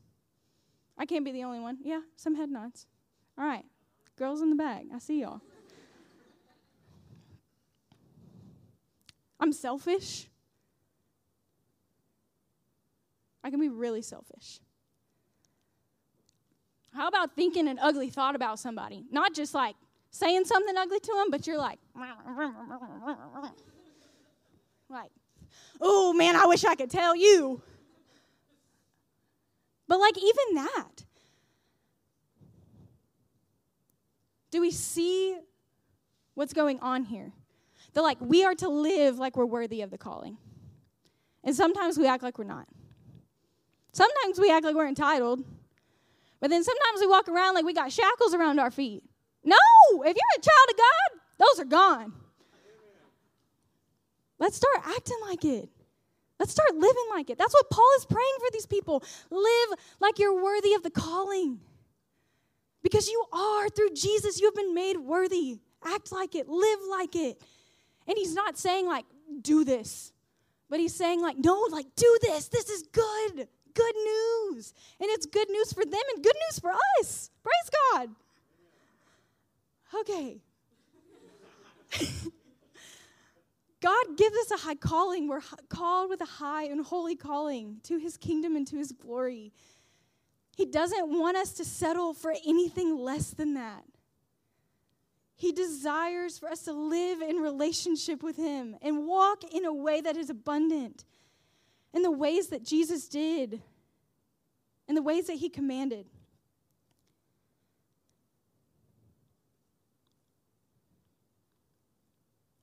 I 0.98 1.06
can't 1.06 1.24
be 1.24 1.32
the 1.32 1.44
only 1.44 1.60
one. 1.60 1.78
Yeah, 1.84 2.02
some 2.16 2.36
head 2.36 2.50
nods. 2.50 2.88
All 3.38 3.46
right. 3.46 3.66
Girls 4.18 4.42
in 4.42 4.50
the 4.50 4.56
bag. 4.56 4.88
I 4.94 4.98
see 4.98 5.22
y'all. 5.22 5.42
I'm 9.40 9.54
selfish. 9.54 10.28
I 13.44 13.50
can 13.50 13.60
be 13.60 13.70
really 13.70 14.02
selfish. 14.02 14.60
How 16.94 17.08
about 17.08 17.36
thinking 17.36 17.68
an 17.68 17.78
ugly 17.80 18.10
thought 18.10 18.36
about 18.36 18.60
somebody? 18.60 19.06
Not 19.12 19.34
just 19.34 19.54
like 19.54 19.76
saying 20.10 20.46
something 20.46 20.76
ugly 20.76 21.00
to 21.00 21.14
them, 21.14 21.30
but 21.30 21.46
you're 21.46 21.58
like, 21.58 21.80
like, 24.90 25.12
oh 25.80 26.14
man, 26.14 26.36
I 26.36 26.46
wish 26.46 26.66
I 26.66 26.76
could 26.76 26.90
tell 26.90 27.16
you. 27.16 27.62
But 29.88 30.00
like, 30.00 30.18
even 30.18 30.56
that, 30.56 31.06
do 34.52 34.60
we 34.60 34.72
see 34.72 35.38
what's 36.34 36.54
going 36.54 36.80
on 36.80 37.04
here? 37.04 37.32
That 37.98 38.04
like, 38.04 38.22
we 38.22 38.46
are 38.46 38.54
to 38.54 38.70
live 38.70 39.18
like 39.18 39.36
we're 39.36 39.48
worthy 39.48 39.82
of 39.82 39.90
the 39.90 39.98
calling. 39.98 40.38
And 41.44 41.56
sometimes 41.56 41.98
we 41.98 42.06
act 42.06 42.22
like 42.22 42.38
we're 42.38 42.44
not. 42.44 42.68
Sometimes 43.92 44.40
we 44.40 44.52
act 44.52 44.64
like 44.66 44.76
we're 44.76 44.88
entitled. 44.88 45.44
But 46.40 46.52
then 46.52 46.64
sometimes 46.64 47.00
we 47.00 47.08
walk 47.08 47.28
around 47.28 47.56
like 47.56 47.66
we 47.66 47.74
got 47.74 47.92
shackles 47.92 48.36
around 48.36 48.60
our 48.60 48.70
feet. 48.70 49.04
No, 49.44 49.58
if 49.94 50.16
you're 50.16 50.38
a 50.38 50.42
child 50.42 50.70
of 50.70 50.78
God, 50.78 51.22
those 51.40 51.60
are 51.60 51.66
gone. 51.66 52.14
Let's 54.38 54.58
start 54.58 54.78
acting 54.86 55.18
like 55.24 55.44
it. 55.44 55.68
Let's 56.40 56.52
start 56.52 56.76
living 56.76 57.08
like 57.10 57.32
it. 57.32 57.40
That's 57.40 57.56
what 57.56 57.68
Paul 57.72 57.90
is 57.98 58.06
praying 58.06 58.36
for 58.38 58.52
these 58.54 58.68
people. 58.68 59.04
Live 59.32 59.80
like 60.00 60.20
you're 60.20 60.40
worthy 60.40 60.76
of 60.76 60.84
the 60.84 60.92
calling. 60.92 61.62
Because 62.84 63.08
you 63.08 63.26
are, 63.34 63.70
through 63.70 63.96
Jesus, 63.96 64.40
you 64.40 64.46
have 64.46 64.56
been 64.56 64.76
made 64.76 64.98
worthy 64.98 65.62
Act 65.84 66.12
like 66.12 66.36
it, 66.36 66.50
live 66.50 66.80
like 66.90 67.16
it. 67.16 67.42
And 68.08 68.18
he's 68.18 68.34
not 68.34 68.58
saying, 68.58 68.88
like, 68.88 69.06
do 69.42 69.64
this, 69.64 70.14
but 70.70 70.80
he's 70.80 70.96
saying, 70.96 71.22
like, 71.22 71.38
no, 71.38 71.68
like, 71.72 71.88
do 71.96 72.18
this. 72.22 72.48
This 72.48 72.70
is 72.70 72.84
good. 72.84 73.48
Good 73.74 73.96
news. 73.96 74.74
And 75.00 75.10
it's 75.12 75.26
good 75.26 75.50
news 75.50 75.74
for 75.74 75.84
them 75.86 76.02
and 76.16 76.24
good 76.24 76.36
news 76.50 76.60
for 76.60 76.72
us. 77.00 77.30
Praise 77.44 77.70
God. 77.94 78.10
Okay. 80.00 80.42
God 83.80 84.18
gives 84.18 84.36
us 84.38 84.52
a 84.52 84.58
high 84.58 84.76
calling. 84.76 85.28
We're 85.28 85.42
called 85.70 86.10
with 86.10 86.22
a 86.22 86.26
high 86.26 86.64
and 86.64 86.84
holy 86.86 87.16
calling 87.16 87.78
to 87.84 87.98
his 87.98 88.18
kingdom 88.18 88.56
and 88.56 88.66
to 88.68 88.78
his 88.78 88.92
glory. 88.92 89.54
He 90.56 90.66
doesn't 90.66 91.08
want 91.10 91.38
us 91.38 91.52
to 91.54 91.66
settle 91.66 92.14
for 92.14 92.34
anything 92.46 92.98
less 92.98 93.30
than 93.30 93.54
that. 93.54 93.84
He 95.38 95.52
desires 95.52 96.40
for 96.40 96.50
us 96.50 96.64
to 96.64 96.74
live 96.74 97.22
in 97.22 97.38
relationship 97.38 98.24
with 98.24 98.38
him 98.38 98.76
and 98.82 99.06
walk 99.06 99.44
in 99.54 99.66
a 99.66 99.74
way 99.74 100.02
that 100.02 100.18
is 100.18 100.32
abundant 100.32 101.06
in 101.94 102.02
the 102.02 102.12
ways 102.12 102.48
that 102.48 102.66
Jesus 102.66 103.08
did, 103.08 103.62
in 104.88 104.96
the 104.96 105.02
ways 105.04 105.28
that 105.28 105.36
he 105.36 105.48
commanded. 105.48 106.08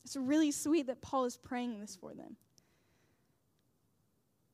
It's 0.04 0.16
really 0.16 0.50
sweet 0.50 0.88
that 0.88 1.00
Paul 1.00 1.26
is 1.26 1.36
praying 1.36 1.80
this 1.80 1.94
for 1.94 2.12
them. 2.12 2.36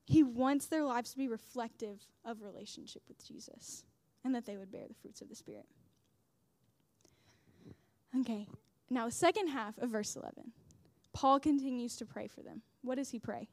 He 0.05 0.21
wants 0.21 0.67
their 0.67 0.83
lives 0.83 1.11
to 1.11 1.17
be 1.17 1.27
reflective 1.27 1.99
of 2.23 2.43
relationship 2.43 3.01
with 3.07 3.25
Jesus 3.27 3.83
and 4.23 4.35
that 4.35 4.45
they 4.45 4.57
would 4.57 4.71
bear 4.71 4.87
the 4.87 4.93
fruits 4.93 5.21
of 5.21 5.29
the 5.29 5.35
Spirit. 5.35 5.65
Okay, 8.19 8.47
now 8.89 9.07
second 9.09 9.47
half 9.47 9.77
of 9.77 9.89
verse 9.89 10.15
11. 10.15 10.51
Paul 11.13 11.39
continues 11.39 11.95
to 11.97 12.05
pray 12.05 12.27
for 12.27 12.41
them. 12.41 12.61
What 12.81 12.95
does 12.95 13.09
he 13.09 13.19
pray? 13.19 13.47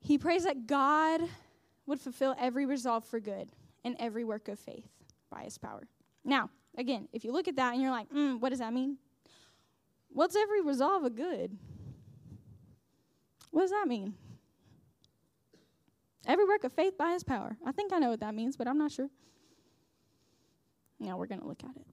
He 0.00 0.16
prays 0.18 0.44
that 0.44 0.66
God 0.66 1.20
would 1.86 2.00
fulfill 2.00 2.34
every 2.38 2.66
resolve 2.66 3.04
for 3.04 3.20
good 3.20 3.48
and 3.84 3.96
every 3.98 4.24
work 4.24 4.48
of 4.48 4.58
faith 4.58 4.86
by 5.30 5.42
his 5.42 5.58
power. 5.58 5.86
Now, 6.24 6.50
again, 6.76 7.08
if 7.12 7.24
you 7.24 7.32
look 7.32 7.48
at 7.48 7.56
that 7.56 7.72
and 7.74 7.82
you're 7.82 7.90
like, 7.90 8.08
mm, 8.10 8.40
what 8.40 8.50
does 8.50 8.58
that 8.60 8.72
mean? 8.72 8.96
What's 10.12 10.36
every 10.36 10.62
resolve 10.62 11.04
of 11.04 11.14
good? 11.14 11.56
What 13.50 13.62
does 13.62 13.70
that 13.70 13.86
mean? 13.86 14.14
Every 16.26 16.44
work 16.44 16.64
of 16.64 16.72
faith 16.72 16.96
by 16.98 17.12
his 17.12 17.24
power. 17.24 17.56
I 17.64 17.72
think 17.72 17.92
I 17.92 17.98
know 17.98 18.10
what 18.10 18.20
that 18.20 18.34
means, 18.34 18.56
but 18.56 18.68
I'm 18.68 18.78
not 18.78 18.92
sure. 18.92 19.08
Now 20.98 21.16
we're 21.16 21.26
going 21.26 21.40
to 21.40 21.46
look 21.46 21.64
at 21.64 21.76
it. 21.76 21.86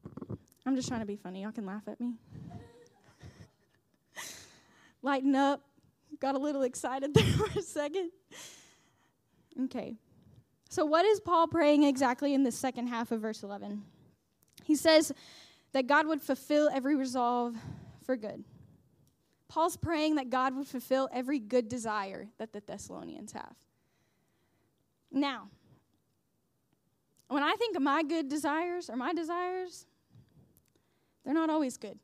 I'm 0.68 0.76
just 0.76 0.90
trying 0.90 1.00
to 1.00 1.06
be 1.06 1.16
funny. 1.16 1.44
Y'all 1.44 1.54
can 1.54 1.66
laugh 1.66 1.88
at 1.88 1.98
me. 2.02 2.16
Lighten 5.02 5.34
up. 5.34 5.62
Got 6.20 6.36
a 6.36 6.38
little 6.38 6.64
excited 6.64 7.14
there 7.16 7.24
for 7.24 7.58
a 7.58 7.62
second. 7.62 8.12
Okay. 9.64 9.96
So, 10.70 10.84
what 10.84 11.06
is 11.06 11.22
Paul 11.22 11.48
praying 11.48 11.84
exactly 11.84 12.34
in 12.34 12.44
the 12.44 12.52
second 12.52 12.88
half 12.88 13.14
of 13.14 13.22
verse 13.22 13.44
11? 13.44 13.82
He 14.66 14.76
says 14.76 15.14
that 15.72 15.88
God 15.88 16.06
would 16.06 16.22
fulfill 16.22 16.70
every 16.74 16.98
resolve 16.98 17.56
for 18.04 18.18
good. 18.18 18.44
Paul's 19.48 19.78
praying 19.78 20.16
that 20.16 20.30
God 20.30 20.54
would 20.54 20.68
fulfill 20.68 21.08
every 21.14 21.40
good 21.40 21.70
desire 21.70 22.28
that 22.40 22.52
the 22.52 22.60
Thessalonians 22.60 23.32
have. 23.32 23.56
Now, 25.14 25.48
when 27.30 27.44
I 27.44 27.56
think 27.56 27.78
of 27.78 27.82
my 27.82 28.04
good 28.04 28.28
desires 28.28 28.90
or 28.90 28.98
my 28.98 29.14
desires, 29.14 29.86
they're 31.28 31.36
not 31.36 31.50
always 31.50 31.76
good. 31.76 32.00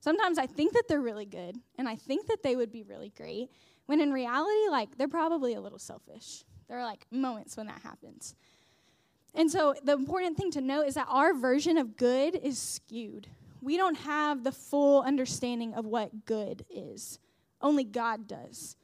Sometimes 0.00 0.38
I 0.38 0.46
think 0.46 0.72
that 0.72 0.88
they're 0.88 1.00
really 1.00 1.26
good 1.26 1.58
and 1.78 1.88
I 1.88 1.96
think 1.96 2.26
that 2.28 2.42
they 2.42 2.56
would 2.56 2.72
be 2.72 2.82
really 2.82 3.12
great, 3.14 3.50
when 3.86 4.00
in 4.00 4.12
reality, 4.12 4.68
like, 4.70 4.96
they're 4.96 5.08
probably 5.08 5.54
a 5.54 5.60
little 5.60 5.78
selfish. 5.78 6.42
There 6.68 6.78
are 6.78 6.84
like 6.84 7.06
moments 7.10 7.56
when 7.56 7.66
that 7.66 7.82
happens. 7.82 8.34
And 9.34 9.50
so 9.50 9.74
the 9.84 9.92
important 9.92 10.38
thing 10.38 10.50
to 10.52 10.62
note 10.62 10.86
is 10.86 10.94
that 10.94 11.06
our 11.08 11.34
version 11.34 11.76
of 11.76 11.96
good 11.96 12.34
is 12.34 12.58
skewed 12.58 13.28
we 13.64 13.78
don't 13.78 13.96
have 13.96 14.44
the 14.44 14.52
full 14.52 15.02
understanding 15.02 15.74
of 15.74 15.86
what 15.86 16.26
good 16.26 16.66
is. 16.68 17.18
Only 17.62 17.82
God 17.82 18.28
does. 18.28 18.76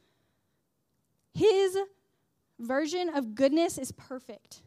His 1.33 1.77
version 2.59 3.09
of 3.09 3.35
goodness 3.35 3.77
is 3.77 3.91
perfect. 3.91 4.63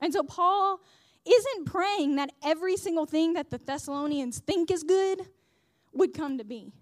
And 0.00 0.12
so 0.12 0.22
Paul 0.22 0.80
isn't 1.26 1.66
praying 1.66 2.16
that 2.16 2.30
every 2.42 2.76
single 2.76 3.06
thing 3.06 3.34
that 3.34 3.50
the 3.50 3.58
Thessalonians 3.58 4.40
think 4.40 4.70
is 4.70 4.82
good 4.82 5.26
would 5.92 6.14
come 6.14 6.38
to 6.38 6.44
be. 6.44 6.72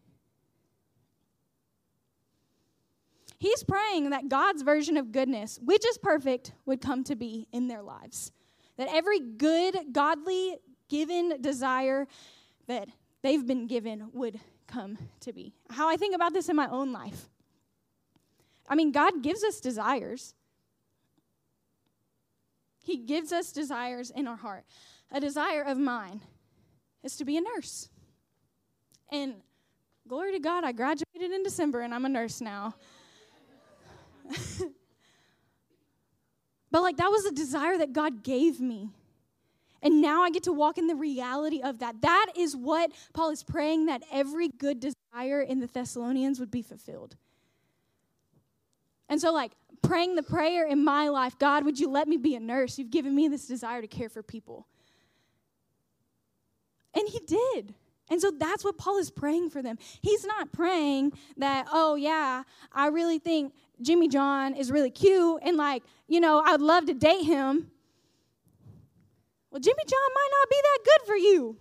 He's 3.38 3.64
praying 3.64 4.10
that 4.10 4.28
God's 4.28 4.62
version 4.62 4.98
of 4.98 5.12
goodness, 5.12 5.58
which 5.62 5.86
is 5.86 5.96
perfect, 5.96 6.52
would 6.66 6.82
come 6.82 7.04
to 7.04 7.16
be 7.16 7.48
in 7.52 7.68
their 7.68 7.82
lives. 7.82 8.32
That 8.76 8.88
every 8.90 9.18
good, 9.18 9.78
godly 9.92 10.56
given 10.88 11.40
desire 11.40 12.06
that 12.66 12.88
they've 13.22 13.46
been 13.46 13.66
given 13.66 14.10
would 14.12 14.38
come 14.66 14.98
to 15.20 15.32
be. 15.32 15.54
How 15.70 15.88
I 15.88 15.96
think 15.96 16.14
about 16.14 16.34
this 16.34 16.48
in 16.50 16.56
my 16.56 16.68
own 16.68 16.92
life. 16.92 17.30
I 18.68 18.74
mean, 18.74 18.92
God 18.92 19.22
gives 19.22 19.42
us 19.42 19.60
desires. 19.60 20.34
He 22.90 22.96
gives 22.96 23.32
us 23.32 23.52
desires 23.52 24.10
in 24.10 24.26
our 24.26 24.34
heart. 24.34 24.64
A 25.12 25.20
desire 25.20 25.62
of 25.62 25.78
mine 25.78 26.20
is 27.04 27.16
to 27.18 27.24
be 27.24 27.36
a 27.36 27.40
nurse. 27.40 27.88
And 29.12 29.34
glory 30.08 30.32
to 30.32 30.40
God, 30.40 30.64
I 30.64 30.72
graduated 30.72 31.30
in 31.30 31.44
December 31.44 31.82
and 31.82 31.94
I'm 31.94 32.04
a 32.04 32.08
nurse 32.08 32.40
now. 32.40 32.74
but 36.72 36.82
like 36.82 36.96
that 36.96 37.12
was 37.12 37.26
a 37.26 37.30
desire 37.30 37.78
that 37.78 37.92
God 37.92 38.24
gave 38.24 38.60
me. 38.60 38.90
And 39.82 40.02
now 40.02 40.22
I 40.22 40.30
get 40.30 40.42
to 40.42 40.52
walk 40.52 40.76
in 40.76 40.88
the 40.88 40.96
reality 40.96 41.62
of 41.62 41.78
that. 41.78 42.02
That 42.02 42.32
is 42.36 42.56
what 42.56 42.90
Paul 43.12 43.30
is 43.30 43.44
praying 43.44 43.86
that 43.86 44.02
every 44.12 44.48
good 44.48 44.80
desire 44.80 45.40
in 45.40 45.60
the 45.60 45.68
Thessalonians 45.68 46.40
would 46.40 46.50
be 46.50 46.62
fulfilled. 46.62 47.14
And 49.08 49.20
so, 49.20 49.32
like, 49.32 49.52
praying 49.82 50.14
the 50.14 50.22
prayer 50.22 50.66
in 50.66 50.84
my 50.84 51.08
life 51.08 51.38
God, 51.38 51.64
would 51.64 51.78
you 51.78 51.88
let 51.88 52.08
me 52.08 52.16
be 52.16 52.34
a 52.34 52.40
nurse? 52.40 52.78
You've 52.78 52.90
given 52.90 53.14
me 53.14 53.28
this 53.28 53.46
desire 53.46 53.80
to 53.80 53.88
care 53.88 54.08
for 54.08 54.22
people. 54.22 54.66
And 56.94 57.08
he 57.08 57.20
did. 57.20 57.74
And 58.10 58.20
so 58.20 58.32
that's 58.32 58.64
what 58.64 58.76
Paul 58.76 58.98
is 58.98 59.10
praying 59.10 59.50
for 59.50 59.62
them. 59.62 59.78
He's 60.02 60.26
not 60.26 60.52
praying 60.52 61.12
that, 61.36 61.66
oh, 61.72 61.94
yeah, 61.94 62.42
I 62.72 62.88
really 62.88 63.20
think 63.20 63.54
Jimmy 63.80 64.08
John 64.08 64.54
is 64.54 64.72
really 64.72 64.90
cute 64.90 65.40
and, 65.42 65.56
like, 65.56 65.84
you 66.08 66.18
know, 66.18 66.42
I'd 66.44 66.60
love 66.60 66.86
to 66.86 66.94
date 66.94 67.22
him. 67.22 67.70
Well, 69.50 69.60
Jimmy 69.60 69.82
John 69.86 70.00
might 70.14 70.28
not 70.40 70.50
be 70.50 70.56
that 70.62 70.78
good 70.84 71.06
for 71.06 71.16
you. 71.16 71.56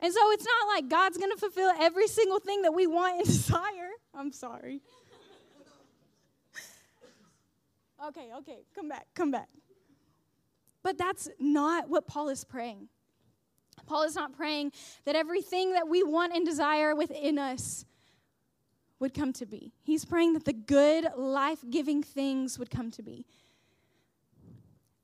And 0.00 0.12
so 0.12 0.30
it's 0.32 0.44
not 0.44 0.74
like 0.74 0.88
God's 0.88 1.16
going 1.16 1.30
to 1.30 1.38
fulfill 1.38 1.70
every 1.78 2.08
single 2.08 2.40
thing 2.40 2.62
that 2.62 2.74
we 2.74 2.88
want 2.88 3.18
and 3.18 3.24
desire. 3.26 3.90
I'm 4.12 4.32
sorry. 4.32 4.82
Okay, 8.08 8.30
okay, 8.38 8.58
come 8.74 8.88
back, 8.88 9.06
come 9.14 9.30
back. 9.30 9.48
But 10.82 10.98
that's 10.98 11.28
not 11.38 11.88
what 11.88 12.06
Paul 12.06 12.28
is 12.28 12.44
praying. 12.44 12.88
Paul 13.86 14.02
is 14.02 14.14
not 14.14 14.32
praying 14.32 14.72
that 15.04 15.16
everything 15.16 15.72
that 15.72 15.88
we 15.88 16.02
want 16.02 16.34
and 16.34 16.44
desire 16.44 16.94
within 16.94 17.38
us 17.38 17.84
would 18.98 19.14
come 19.14 19.32
to 19.34 19.46
be. 19.46 19.72
He's 19.82 20.04
praying 20.04 20.34
that 20.34 20.44
the 20.44 20.52
good, 20.52 21.06
life 21.16 21.58
giving 21.68 22.02
things 22.02 22.58
would 22.58 22.70
come 22.70 22.90
to 22.92 23.02
be. 23.02 23.26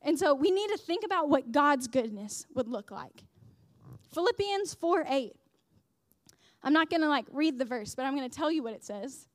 And 0.03 0.19
so 0.19 0.35
we 0.35 0.51
need 0.51 0.69
to 0.69 0.79
think 0.79 1.05
about 1.05 1.29
what 1.29 1.51
God's 1.51 1.89
goodness 1.89 2.47
would 2.55 2.69
look 2.69 2.91
like. 2.91 3.25
Philippians 4.13 4.75
4 4.75 5.05
8. 5.09 5.33
I'm 6.63 6.73
not 6.73 6.91
going 6.91 7.03
to 7.03 7.09
like 7.09 7.27
read 7.33 7.59
the 7.59 7.65
verse, 7.65 7.95
but 7.95 8.05
I'm 8.05 8.17
going 8.17 8.29
to 8.29 8.37
tell 8.37 8.51
you 8.51 8.63
what 8.63 8.75
it 8.75 8.85
says. 8.85 9.27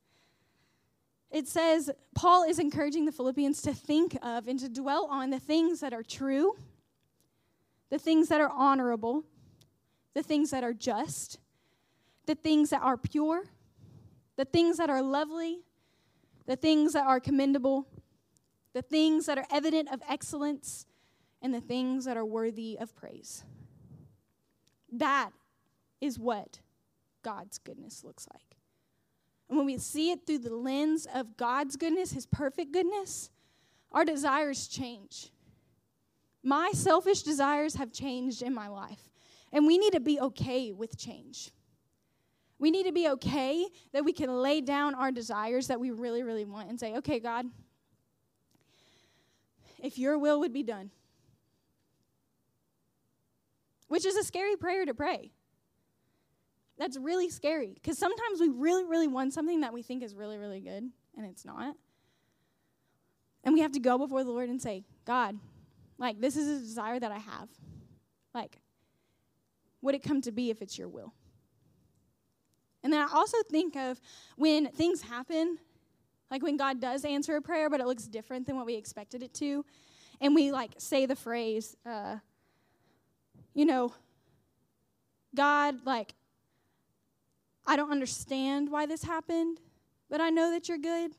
It 1.34 1.48
says, 1.48 1.90
Paul 2.14 2.44
is 2.44 2.60
encouraging 2.60 3.06
the 3.06 3.12
Philippians 3.12 3.64
to 3.64 3.74
think 3.74 4.16
of 4.22 4.48
and 4.48 4.60
to 4.60 4.70
dwell 4.70 5.08
on 5.10 5.32
the 5.32 5.40
things 5.40 5.80
that 5.80 5.92
are 5.92 6.04
true, 6.04 6.56
the 7.90 7.98
things 7.98 8.30
that 8.30 8.40
are 8.40 8.52
honorable, 8.52 9.24
the 10.14 10.22
things 10.22 10.52
that 10.52 10.64
are 10.64 10.74
just, 10.74 11.40
the 12.28 12.36
things 12.36 12.70
that 12.70 12.84
are 12.84 12.98
pure, 12.98 13.46
the 14.36 14.46
things 14.46 14.78
that 14.78 14.92
are 14.92 15.02
lovely, 15.02 15.62
the 16.46 16.56
things 16.56 16.94
that 16.94 17.08
are 17.08 17.20
commendable, 17.20 17.88
the 18.74 18.84
things 18.84 19.26
that 19.26 19.40
are 19.40 19.48
evident 19.52 19.92
of 19.92 20.04
excellence, 20.08 20.86
and 21.42 21.52
the 21.52 21.62
things 21.62 22.06
that 22.06 22.16
are 22.16 22.26
worthy 22.26 22.78
of 22.80 22.96
praise. 22.96 23.44
That 24.92 25.32
is 26.00 26.20
what 26.20 26.60
God's 27.24 27.58
goodness 27.58 28.04
looks 28.04 28.28
like. 28.32 28.58
And 29.54 29.58
when 29.60 29.68
we 29.68 29.78
see 29.78 30.10
it 30.10 30.26
through 30.26 30.40
the 30.40 30.56
lens 30.56 31.06
of 31.14 31.38
God's 31.38 31.76
goodness, 31.76 32.12
His 32.12 32.26
perfect 32.26 32.72
goodness, 32.72 33.30
our 33.92 34.04
desires 34.04 34.68
change. 34.68 35.30
my 36.42 36.72
selfish 36.74 37.22
desires 37.22 37.76
have 37.76 37.92
changed 37.92 38.42
in 38.42 38.52
my 38.52 38.68
life. 38.68 39.12
And 39.52 39.68
we 39.68 39.78
need 39.78 39.94
to 39.94 40.00
be 40.00 40.20
okay 40.20 40.72
with 40.72 40.98
change. 40.98 41.52
We 42.58 42.72
need 42.72 42.88
to 42.88 42.92
be 42.92 43.08
okay 43.10 43.68
that 43.92 44.04
we 44.04 44.12
can 44.12 44.36
lay 44.36 44.60
down 44.60 44.96
our 44.96 45.12
desires 45.12 45.68
that 45.68 45.80
we 45.80 45.92
really, 45.92 46.24
really 46.24 46.46
want 46.46 46.72
and 46.72 46.80
say, 46.80 46.96
okay, 46.96 47.20
God, 47.20 47.46
if 49.84 50.00
your 50.00 50.18
will 50.18 50.40
would 50.40 50.52
be 50.52 50.64
done. 50.64 50.90
Which 53.88 54.04
is 54.04 54.16
a 54.16 54.24
scary 54.24 54.56
prayer 54.56 54.84
to 54.84 54.96
pray. 54.96 55.32
That's 56.84 56.98
really 56.98 57.30
scary 57.30 57.72
because 57.74 57.98
sometimes 57.98 58.42
we 58.42 58.50
really, 58.50 58.84
really 58.84 59.08
want 59.08 59.34
something 59.34 59.62
that 59.62 59.72
we 59.72 59.82
think 59.84 60.04
is 60.04 60.14
really, 60.14 60.38
really 60.38 60.60
good 60.60 60.84
and 61.16 61.26
it's 61.26 61.46
not. 61.46 61.78
And 63.46 63.54
we 63.54 63.62
have 63.62 63.72
to 63.72 63.80
go 63.80 63.98
before 63.98 64.26
the 64.26 64.32
Lord 64.32 64.50
and 64.50 64.62
say, 64.62 64.84
God, 65.06 65.40
like, 65.98 66.20
this 66.20 66.36
is 66.36 66.46
a 66.46 66.60
desire 66.62 67.00
that 67.00 67.10
I 67.10 67.20
have. 67.20 67.48
Like, 68.34 68.60
would 69.82 69.96
it 69.96 70.04
come 70.04 70.20
to 70.24 70.34
be 70.34 70.50
if 70.50 70.62
it's 70.62 70.78
your 70.78 70.90
will? 70.90 71.14
And 72.84 72.92
then 72.92 73.00
I 73.00 73.10
also 73.14 73.38
think 73.50 73.78
of 73.78 74.02
when 74.36 74.68
things 74.68 75.04
happen, 75.04 75.60
like 76.30 76.44
when 76.44 76.58
God 76.58 76.82
does 76.82 77.06
answer 77.06 77.38
a 77.38 77.42
prayer, 77.42 77.70
but 77.70 77.80
it 77.80 77.88
looks 77.88 78.04
different 78.04 78.46
than 78.46 78.58
what 78.58 78.66
we 78.66 78.76
expected 78.76 79.24
it 79.24 79.34
to, 79.36 79.64
and 80.20 80.36
we 80.36 80.52
like 80.52 80.72
say 80.80 81.06
the 81.06 81.16
phrase, 81.16 81.78
uh, 81.86 82.18
you 83.54 83.66
know, 83.66 83.94
God, 85.34 85.86
like, 85.86 86.14
I 87.66 87.76
don't 87.76 87.92
understand 87.92 88.70
why 88.70 88.86
this 88.86 89.04
happened, 89.04 89.60
but 90.10 90.22
I 90.22 90.30
know 90.30 90.52
that 90.52 90.68
you're 90.68 90.78
good. 90.78 91.12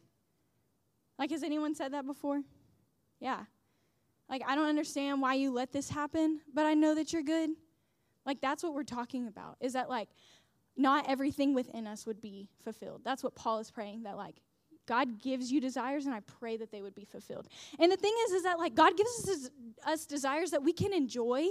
Like, 1.18 1.30
has 1.30 1.42
anyone 1.42 1.74
said 1.74 1.92
that 1.92 2.06
before? 2.06 2.42
Yeah. 3.20 3.44
Like, 4.28 4.42
I 4.46 4.54
don't 4.54 4.68
understand 4.68 5.22
why 5.22 5.34
you 5.34 5.52
let 5.52 5.72
this 5.72 5.88
happen, 5.88 6.40
but 6.52 6.66
I 6.66 6.74
know 6.74 6.94
that 6.94 7.12
you're 7.12 7.22
good. 7.22 7.50
Like, 8.26 8.40
that's 8.40 8.62
what 8.62 8.74
we're 8.74 8.82
talking 8.82 9.26
about. 9.26 9.56
Is 9.60 9.74
that, 9.74 9.88
like, 9.88 10.08
not 10.76 11.08
everything 11.08 11.54
within 11.54 11.86
us 11.86 12.06
would 12.06 12.20
be 12.20 12.48
fulfilled. 12.62 13.02
That's 13.04 13.22
what 13.22 13.34
Paul 13.34 13.58
is 13.60 13.70
praying 13.70 14.02
that, 14.04 14.16
like, 14.16 14.36
God 14.86 15.22
gives 15.22 15.50
you 15.50 15.60
desires, 15.60 16.04
and 16.04 16.14
I 16.14 16.20
pray 16.20 16.56
that 16.56 16.70
they 16.70 16.82
would 16.82 16.94
be 16.94 17.04
fulfilled. 17.04 17.48
And 17.78 17.90
the 17.90 17.96
thing 17.96 18.14
is, 18.26 18.32
is 18.32 18.42
that, 18.42 18.58
like, 18.58 18.74
God 18.74 18.96
gives 18.96 19.28
us, 19.28 19.50
us 19.86 20.06
desires 20.06 20.50
that 20.50 20.62
we 20.62 20.72
can 20.72 20.92
enjoy. 20.92 21.46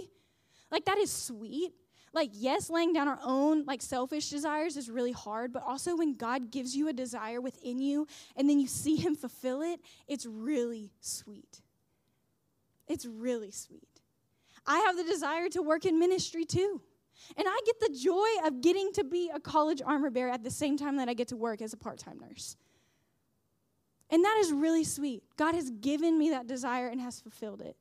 Like, 0.71 0.86
that 0.86 0.97
is 0.97 1.12
sweet 1.12 1.73
like 2.13 2.30
yes 2.34 2.69
laying 2.69 2.93
down 2.93 3.08
our 3.08 3.19
own 3.23 3.65
like 3.65 3.82
selfish 3.82 4.30
desires 4.30 4.78
is 4.78 4.89
really 4.89 5.12
hard 5.12 5.52
but 5.52 5.63
also 5.63 5.95
when 5.95 6.15
god 6.15 6.52
gives 6.52 6.76
you 6.76 6.88
a 6.88 6.93
desire 6.93 7.41
within 7.41 7.80
you 7.80 8.08
and 8.36 8.49
then 8.49 8.60
you 8.60 8.67
see 8.67 8.95
him 8.95 9.15
fulfill 9.15 9.62
it 9.62 9.80
it's 10.08 10.26
really 10.26 10.91
sweet. 10.99 11.62
It's 12.88 13.06
really 13.06 13.52
sweet. 13.52 13.88
I 14.65 14.80
have 14.80 14.97
the 14.97 15.04
desire 15.04 15.49
to 15.49 15.62
work 15.62 15.86
in 15.86 15.99
ministry 15.99 16.45
too. 16.45 16.82
And 17.38 17.47
i 17.47 17.60
get 17.65 17.80
the 17.80 17.97
joy 17.97 18.28
of 18.45 18.62
getting 18.62 18.91
to 18.93 19.04
be 19.04 19.32
a 19.34 19.39
college 19.39 19.82
armor 19.86 20.10
bearer 20.10 20.32
at 20.32 20.43
the 20.43 20.52
same 20.52 20.78
time 20.78 20.97
that 20.97 21.08
i 21.08 21.13
get 21.13 21.30
to 21.30 21.38
work 21.38 21.62
as 21.62 21.73
a 21.73 21.78
part-time 21.78 22.19
nurse. 22.19 22.58
And 24.10 24.23
that 24.23 24.38
is 24.41 24.52
really 24.52 24.84
sweet. 24.84 25.23
God 25.38 25.56
has 25.56 25.71
given 25.71 26.17
me 26.17 26.30
that 26.32 26.45
desire 26.47 26.88
and 26.88 27.02
has 27.02 27.19
fulfilled 27.19 27.62
it 27.62 27.76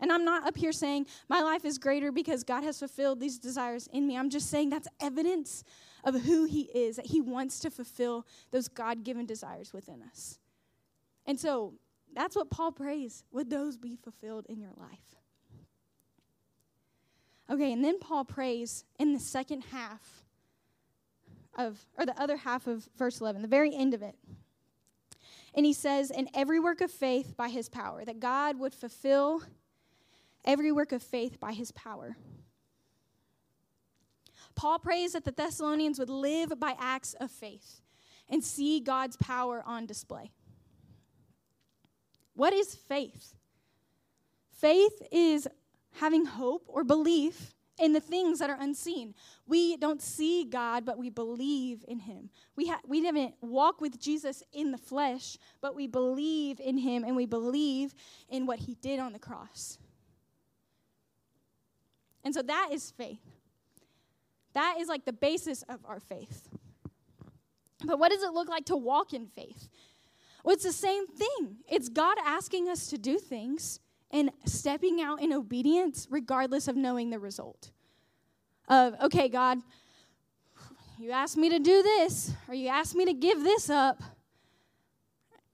and 0.00 0.12
I'm 0.12 0.24
not 0.24 0.46
up 0.46 0.56
here 0.56 0.72
saying 0.72 1.06
my 1.28 1.42
life 1.42 1.64
is 1.64 1.78
greater 1.78 2.10
because 2.10 2.42
God 2.44 2.64
has 2.64 2.78
fulfilled 2.78 3.20
these 3.20 3.38
desires 3.38 3.88
in 3.92 4.06
me. 4.06 4.16
I'm 4.16 4.30
just 4.30 4.50
saying 4.50 4.70
that's 4.70 4.88
evidence 5.00 5.64
of 6.04 6.22
who 6.22 6.44
He 6.44 6.62
is, 6.62 6.96
that 6.96 7.06
He 7.06 7.20
wants 7.20 7.60
to 7.60 7.70
fulfill 7.70 8.26
those 8.50 8.68
God 8.68 9.04
given 9.04 9.26
desires 9.26 9.72
within 9.72 10.02
us. 10.02 10.38
And 11.26 11.38
so 11.38 11.74
that's 12.14 12.34
what 12.34 12.50
Paul 12.50 12.72
prays. 12.72 13.24
Would 13.32 13.50
those 13.50 13.76
be 13.76 13.96
fulfilled 13.96 14.46
in 14.48 14.60
your 14.60 14.72
life? 14.76 14.98
Okay, 17.50 17.72
and 17.72 17.84
then 17.84 17.98
Paul 17.98 18.24
prays 18.24 18.84
in 18.98 19.12
the 19.12 19.18
second 19.18 19.64
half 19.72 20.24
of, 21.56 21.84
or 21.98 22.06
the 22.06 22.20
other 22.20 22.36
half 22.36 22.66
of 22.66 22.88
verse 22.96 23.20
11, 23.20 23.42
the 23.42 23.48
very 23.48 23.74
end 23.74 23.92
of 23.92 24.02
it. 24.02 24.14
And 25.54 25.66
he 25.66 25.72
says, 25.72 26.10
In 26.10 26.28
every 26.32 26.60
work 26.60 26.80
of 26.80 26.92
faith 26.92 27.36
by 27.36 27.48
his 27.48 27.68
power, 27.68 28.04
that 28.04 28.20
God 28.20 28.58
would 28.58 28.72
fulfill 28.72 29.42
every 30.44 30.72
work 30.72 30.92
of 30.92 31.02
faith 31.02 31.38
by 31.40 31.52
his 31.52 31.72
power. 31.72 32.16
Paul 34.54 34.78
prays 34.78 35.12
that 35.12 35.24
the 35.24 35.32
Thessalonians 35.32 35.98
would 35.98 36.10
live 36.10 36.58
by 36.58 36.74
acts 36.78 37.14
of 37.14 37.30
faith 37.30 37.80
and 38.28 38.44
see 38.44 38.80
God's 38.80 39.16
power 39.16 39.62
on 39.64 39.86
display. 39.86 40.30
What 42.34 42.52
is 42.52 42.74
faith? 42.74 43.34
Faith 44.50 45.02
is 45.10 45.48
having 45.92 46.24
hope 46.24 46.64
or 46.68 46.84
belief 46.84 47.54
in 47.80 47.92
the 47.92 48.00
things 48.00 48.38
that 48.38 48.50
are 48.50 48.60
unseen. 48.60 49.14
We 49.46 49.76
don't 49.76 50.02
see 50.02 50.44
God, 50.44 50.84
but 50.84 50.98
we 50.98 51.08
believe 51.10 51.84
in 51.88 51.98
Him. 51.98 52.30
We, 52.56 52.68
ha- 52.68 52.80
we 52.86 53.04
haven't 53.04 53.34
walk 53.40 53.80
with 53.80 53.98
Jesus 53.98 54.42
in 54.52 54.70
the 54.70 54.78
flesh, 54.78 55.38
but 55.60 55.74
we 55.74 55.86
believe 55.86 56.60
in 56.60 56.76
Him 56.76 57.04
and 57.04 57.16
we 57.16 57.26
believe 57.26 57.94
in 58.28 58.46
what 58.46 58.58
He 58.58 58.74
did 58.74 59.00
on 59.00 59.12
the 59.12 59.18
cross. 59.18 59.78
And 62.24 62.34
so 62.34 62.42
that 62.42 62.70
is 62.72 62.90
faith. 62.90 63.20
That 64.52 64.76
is 64.78 64.88
like 64.88 65.04
the 65.04 65.12
basis 65.12 65.62
of 65.68 65.80
our 65.84 66.00
faith. 66.00 66.48
But 67.84 67.98
what 67.98 68.10
does 68.10 68.22
it 68.22 68.32
look 68.32 68.48
like 68.48 68.66
to 68.66 68.76
walk 68.76 69.12
in 69.12 69.26
faith? 69.26 69.68
Well, 70.44 70.54
it's 70.54 70.64
the 70.64 70.72
same 70.72 71.06
thing. 71.06 71.56
It's 71.68 71.88
God 71.88 72.16
asking 72.24 72.68
us 72.68 72.88
to 72.88 72.98
do 72.98 73.18
things 73.18 73.80
and 74.10 74.30
stepping 74.44 75.00
out 75.00 75.22
in 75.22 75.32
obedience 75.32 76.06
regardless 76.10 76.68
of 76.68 76.76
knowing 76.76 77.10
the 77.10 77.18
result. 77.18 77.70
Of, 78.68 78.94
okay, 79.02 79.28
God, 79.28 79.58
you 80.98 81.10
asked 81.12 81.36
me 81.36 81.48
to 81.48 81.58
do 81.58 81.82
this, 81.82 82.32
or 82.48 82.54
you 82.54 82.68
asked 82.68 82.94
me 82.94 83.04
to 83.06 83.14
give 83.14 83.42
this 83.42 83.70
up, 83.70 84.02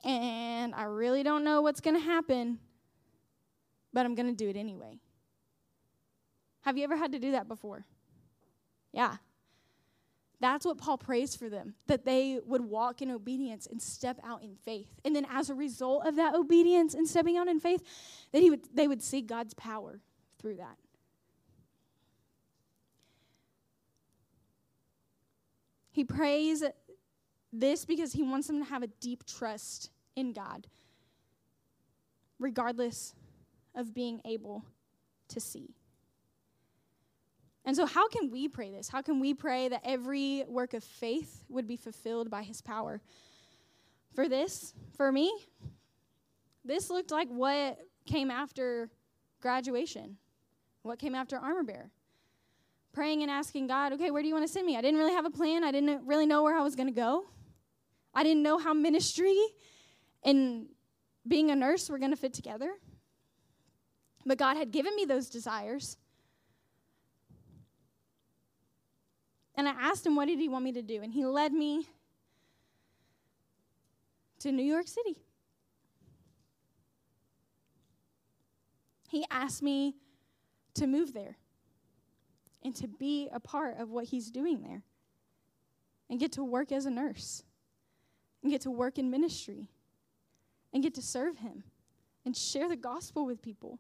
and 0.05 0.75
I 0.75 0.85
really 0.85 1.23
don't 1.23 1.45
know 1.45 1.63
what's 1.63 1.81
going 1.81 1.97
to 1.97 2.03
happen, 2.03 2.59
but 3.93 4.05
I'm 4.05 4.15
going 4.15 4.29
to 4.29 4.35
do 4.35 4.49
it 4.49 4.57
anyway. 4.57 4.99
Have 6.67 6.77
you 6.77 6.83
ever 6.83 6.97
had 6.97 7.13
to 7.13 7.21
do 7.21 7.31
that 7.31 7.47
before? 7.47 7.85
Yeah. 8.93 9.19
That's 10.41 10.67
what 10.67 10.79
Paul 10.79 10.99
prays 10.99 11.37
for 11.37 11.49
them, 11.49 11.75
that 11.87 12.05
they 12.05 12.41
would 12.45 12.61
walk 12.61 13.01
in 13.01 13.11
obedience 13.11 13.69
and 13.71 13.81
step 13.81 14.19
out 14.25 14.43
in 14.43 14.57
faith. 14.57 14.89
And 15.05 15.15
then 15.15 15.27
as 15.31 15.49
a 15.49 15.55
result 15.55 16.07
of 16.07 16.17
that 16.17 16.35
obedience 16.35 16.93
and 16.93 17.09
stepping 17.09 17.37
out 17.37 17.47
in 17.47 17.61
faith, 17.61 17.83
that 18.33 18.43
he 18.43 18.51
would, 18.51 18.63
they 18.75 18.89
would 18.89 19.01
see 19.01 19.23
God's 19.23 19.55
power 19.55 20.01
through 20.41 20.57
that. 20.57 20.77
He 25.93 26.03
prays 26.03 26.65
this 27.53 27.85
because 27.85 28.13
he 28.13 28.23
wants 28.23 28.49
them 28.49 28.59
to 28.59 28.69
have 28.69 28.83
a 28.83 28.89
deep 28.89 29.25
trust 29.25 29.91
in 30.17 30.33
God, 30.33 30.67
regardless 32.41 33.15
of 33.75 33.95
being 33.95 34.21
able 34.25 34.65
to 35.29 35.41
see. 35.41 35.77
And 37.67 37.75
so, 37.75 37.85
how 37.85 38.09
can 38.09 38.31
we 38.31 38.47
pray 38.47 38.71
this? 38.71 38.89
How 38.89 39.03
can 39.03 39.19
we 39.19 39.35
pray 39.35 39.69
that 39.69 39.83
every 39.85 40.45
work 40.47 40.73
of 40.73 40.85
faith 40.85 41.45
would 41.49 41.67
be 41.67 41.77
fulfilled 41.77 42.31
by 42.31 42.45
his 42.45 42.63
power? 42.63 43.01
For 44.15 44.29
this, 44.29 44.73
for 44.97 45.11
me, 45.11 45.33
this 46.65 46.89
looked 46.91 47.11
like 47.11 47.29
what 47.29 47.79
came 48.07 48.31
after 48.31 48.89
graduation, 49.41 50.17
what 50.83 51.01
came 51.01 51.15
after 51.15 51.37
armor 51.37 51.65
bearer. 51.65 51.91
Praying 52.93 53.23
and 53.23 53.31
asking 53.31 53.67
God, 53.67 53.93
okay, 53.93 54.11
where 54.11 54.23
do 54.23 54.29
you 54.29 54.35
want 54.35 54.47
to 54.47 54.53
send 54.53 54.65
me? 54.65 54.77
I 54.77 54.81
didn't 54.81 54.99
really 54.99 55.13
have 55.13 55.27
a 55.27 55.31
plan. 55.31 55.65
I 55.65 55.71
didn't 55.71 56.07
really 56.07 56.25
know 56.25 56.43
where 56.45 56.57
I 56.57 56.63
was 56.63 56.77
going 56.77 56.89
to 56.89 56.95
go. 56.95 57.27
I 58.15 58.23
didn't 58.23 58.43
know 58.43 58.57
how 58.59 58.73
ministry 58.73 59.37
and 60.23 60.67
being 61.29 61.51
a 61.51 61.57
nurse 61.57 61.91
were 61.91 61.99
going 61.99 62.13
to 62.13 62.17
fit 62.17 62.33
together. 62.33 62.73
But 64.25 64.39
God 64.39 64.57
had 64.57 64.71
given 64.71 64.97
me 64.97 65.05
those 65.05 65.29
desires. 65.29 65.99
And 69.57 69.69
I 69.69 69.73
asked 69.73 70.05
him, 70.05 70.15
what 70.15 70.29
did 70.29 70.39
he 70.39 70.49
want 70.49 70.65
me 70.65 70.73
to 70.73 70.83
do? 70.83 71.03
And 71.03 71.13
he 71.13 71.25
led 71.25 71.53
me 71.53 71.87
to 74.41 74.53
New 74.53 74.63
York 74.63 74.87
City. 74.87 75.17
He 79.09 79.25
asked 79.31 79.63
me 79.63 79.95
to 80.75 80.87
move 80.87 81.15
there 81.15 81.37
and 82.63 82.75
to 82.77 82.87
be 82.87 83.29
a 83.33 83.41
part 83.41 83.79
of 83.79 83.91
what 83.91 84.07
he's 84.07 84.31
doing 84.31 84.61
there 84.61 84.83
and 86.11 86.21
get 86.21 86.33
to 86.33 86.45
work 86.45 86.71
as 86.71 86.85
a 86.85 86.91
nurse 86.91 87.43
and 88.43 88.53
get 88.53 88.61
to 88.63 88.71
work 88.71 88.99
in 88.99 89.11
ministry 89.11 89.71
and 90.73 90.83
get 90.83 90.95
to 90.95 91.03
serve 91.03 91.39
him 91.39 91.65
and 92.27 92.37
share 92.37 92.69
the 92.69 92.77
gospel 92.77 93.25
with 93.25 93.41
people. 93.41 93.79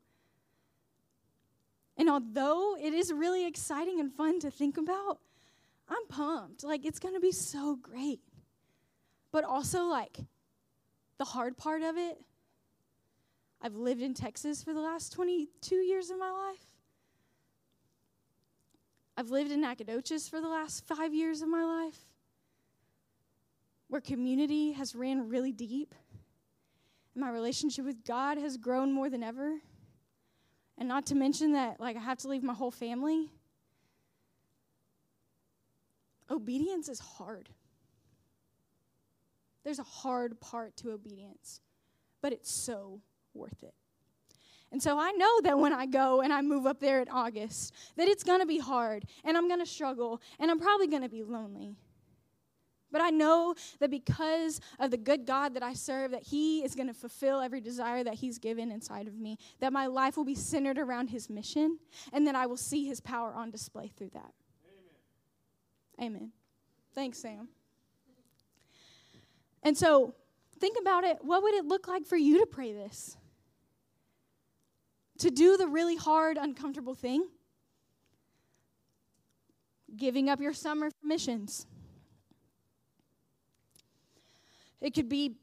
And 1.98 2.08
although 2.08 2.76
it 2.76 2.94
is 2.94 3.12
really 3.12 3.46
exciting 3.46 4.00
and 4.00 4.12
fun 4.12 4.40
to 4.40 4.50
think 4.50 4.78
about, 4.78 5.18
I'm 5.88 6.06
pumped. 6.08 6.64
Like, 6.64 6.84
it's 6.84 6.98
going 6.98 7.14
to 7.14 7.20
be 7.20 7.32
so 7.32 7.76
great. 7.76 8.20
But 9.32 9.44
also, 9.44 9.84
like, 9.84 10.18
the 11.18 11.24
hard 11.24 11.56
part 11.56 11.82
of 11.82 11.96
it, 11.96 12.18
I've 13.60 13.74
lived 13.74 14.02
in 14.02 14.14
Texas 14.14 14.62
for 14.62 14.72
the 14.72 14.80
last 14.80 15.12
22 15.12 15.76
years 15.76 16.10
of 16.10 16.18
my 16.18 16.30
life. 16.30 16.66
I've 19.16 19.30
lived 19.30 19.50
in 19.50 19.62
Nacogdoches 19.62 20.28
for 20.28 20.40
the 20.40 20.48
last 20.48 20.86
five 20.86 21.14
years 21.14 21.40
of 21.40 21.48
my 21.48 21.64
life, 21.64 21.98
where 23.88 24.00
community 24.00 24.72
has 24.72 24.94
ran 24.94 25.28
really 25.28 25.52
deep. 25.52 25.94
And 27.14 27.24
my 27.24 27.30
relationship 27.30 27.86
with 27.86 28.04
God 28.04 28.36
has 28.36 28.58
grown 28.58 28.92
more 28.92 29.08
than 29.08 29.22
ever. 29.22 29.54
And 30.76 30.86
not 30.86 31.06
to 31.06 31.14
mention 31.14 31.52
that, 31.52 31.80
like, 31.80 31.96
I 31.96 32.00
have 32.00 32.18
to 32.18 32.28
leave 32.28 32.42
my 32.42 32.52
whole 32.52 32.70
family. 32.70 33.30
Obedience 36.30 36.88
is 36.88 36.98
hard. 36.98 37.48
There's 39.64 39.78
a 39.78 39.84
hard 39.84 40.40
part 40.40 40.76
to 40.78 40.92
obedience, 40.92 41.60
but 42.22 42.32
it's 42.32 42.50
so 42.50 43.00
worth 43.34 43.62
it. 43.62 43.74
And 44.72 44.82
so 44.82 44.98
I 44.98 45.12
know 45.12 45.40
that 45.42 45.58
when 45.58 45.72
I 45.72 45.86
go 45.86 46.20
and 46.20 46.32
I 46.32 46.42
move 46.42 46.66
up 46.66 46.80
there 46.80 47.00
in 47.00 47.08
August, 47.08 47.72
that 47.96 48.08
it's 48.08 48.24
going 48.24 48.40
to 48.40 48.46
be 48.46 48.58
hard 48.58 49.04
and 49.24 49.36
I'm 49.36 49.48
going 49.48 49.60
to 49.60 49.66
struggle 49.66 50.20
and 50.38 50.50
I'm 50.50 50.58
probably 50.58 50.88
going 50.88 51.02
to 51.02 51.08
be 51.08 51.22
lonely. 51.22 51.76
But 52.92 53.00
I 53.00 53.10
know 53.10 53.54
that 53.80 53.90
because 53.90 54.60
of 54.78 54.90
the 54.90 54.96
good 54.96 55.26
God 55.26 55.54
that 55.54 55.62
I 55.62 55.74
serve, 55.74 56.12
that 56.12 56.22
He 56.22 56.64
is 56.64 56.74
going 56.74 56.86
to 56.86 56.94
fulfill 56.94 57.40
every 57.40 57.60
desire 57.60 58.04
that 58.04 58.14
He's 58.14 58.38
given 58.38 58.70
inside 58.70 59.08
of 59.08 59.18
me, 59.18 59.38
that 59.60 59.72
my 59.72 59.86
life 59.86 60.16
will 60.16 60.24
be 60.24 60.34
centered 60.34 60.78
around 60.78 61.08
His 61.08 61.28
mission, 61.28 61.78
and 62.12 62.26
that 62.26 62.34
I 62.34 62.46
will 62.46 62.56
see 62.56 62.86
His 62.86 63.00
power 63.00 63.34
on 63.34 63.50
display 63.50 63.88
through 63.88 64.10
that. 64.14 64.32
Amen. 66.00 66.32
Thanks, 66.94 67.18
Sam. 67.18 67.48
And 69.62 69.76
so, 69.76 70.14
think 70.60 70.76
about 70.80 71.04
it. 71.04 71.18
What 71.22 71.42
would 71.42 71.54
it 71.54 71.64
look 71.64 71.88
like 71.88 72.06
for 72.06 72.16
you 72.16 72.40
to 72.40 72.46
pray 72.46 72.72
this? 72.72 73.16
To 75.18 75.30
do 75.30 75.56
the 75.56 75.66
really 75.66 75.96
hard, 75.96 76.36
uncomfortable 76.36 76.94
thing? 76.94 77.26
Giving 79.96 80.28
up 80.28 80.40
your 80.40 80.52
summer 80.52 80.90
for 80.90 81.06
missions 81.06 81.66
it 84.80 84.94
could 84.94 85.08
be 85.08 85.34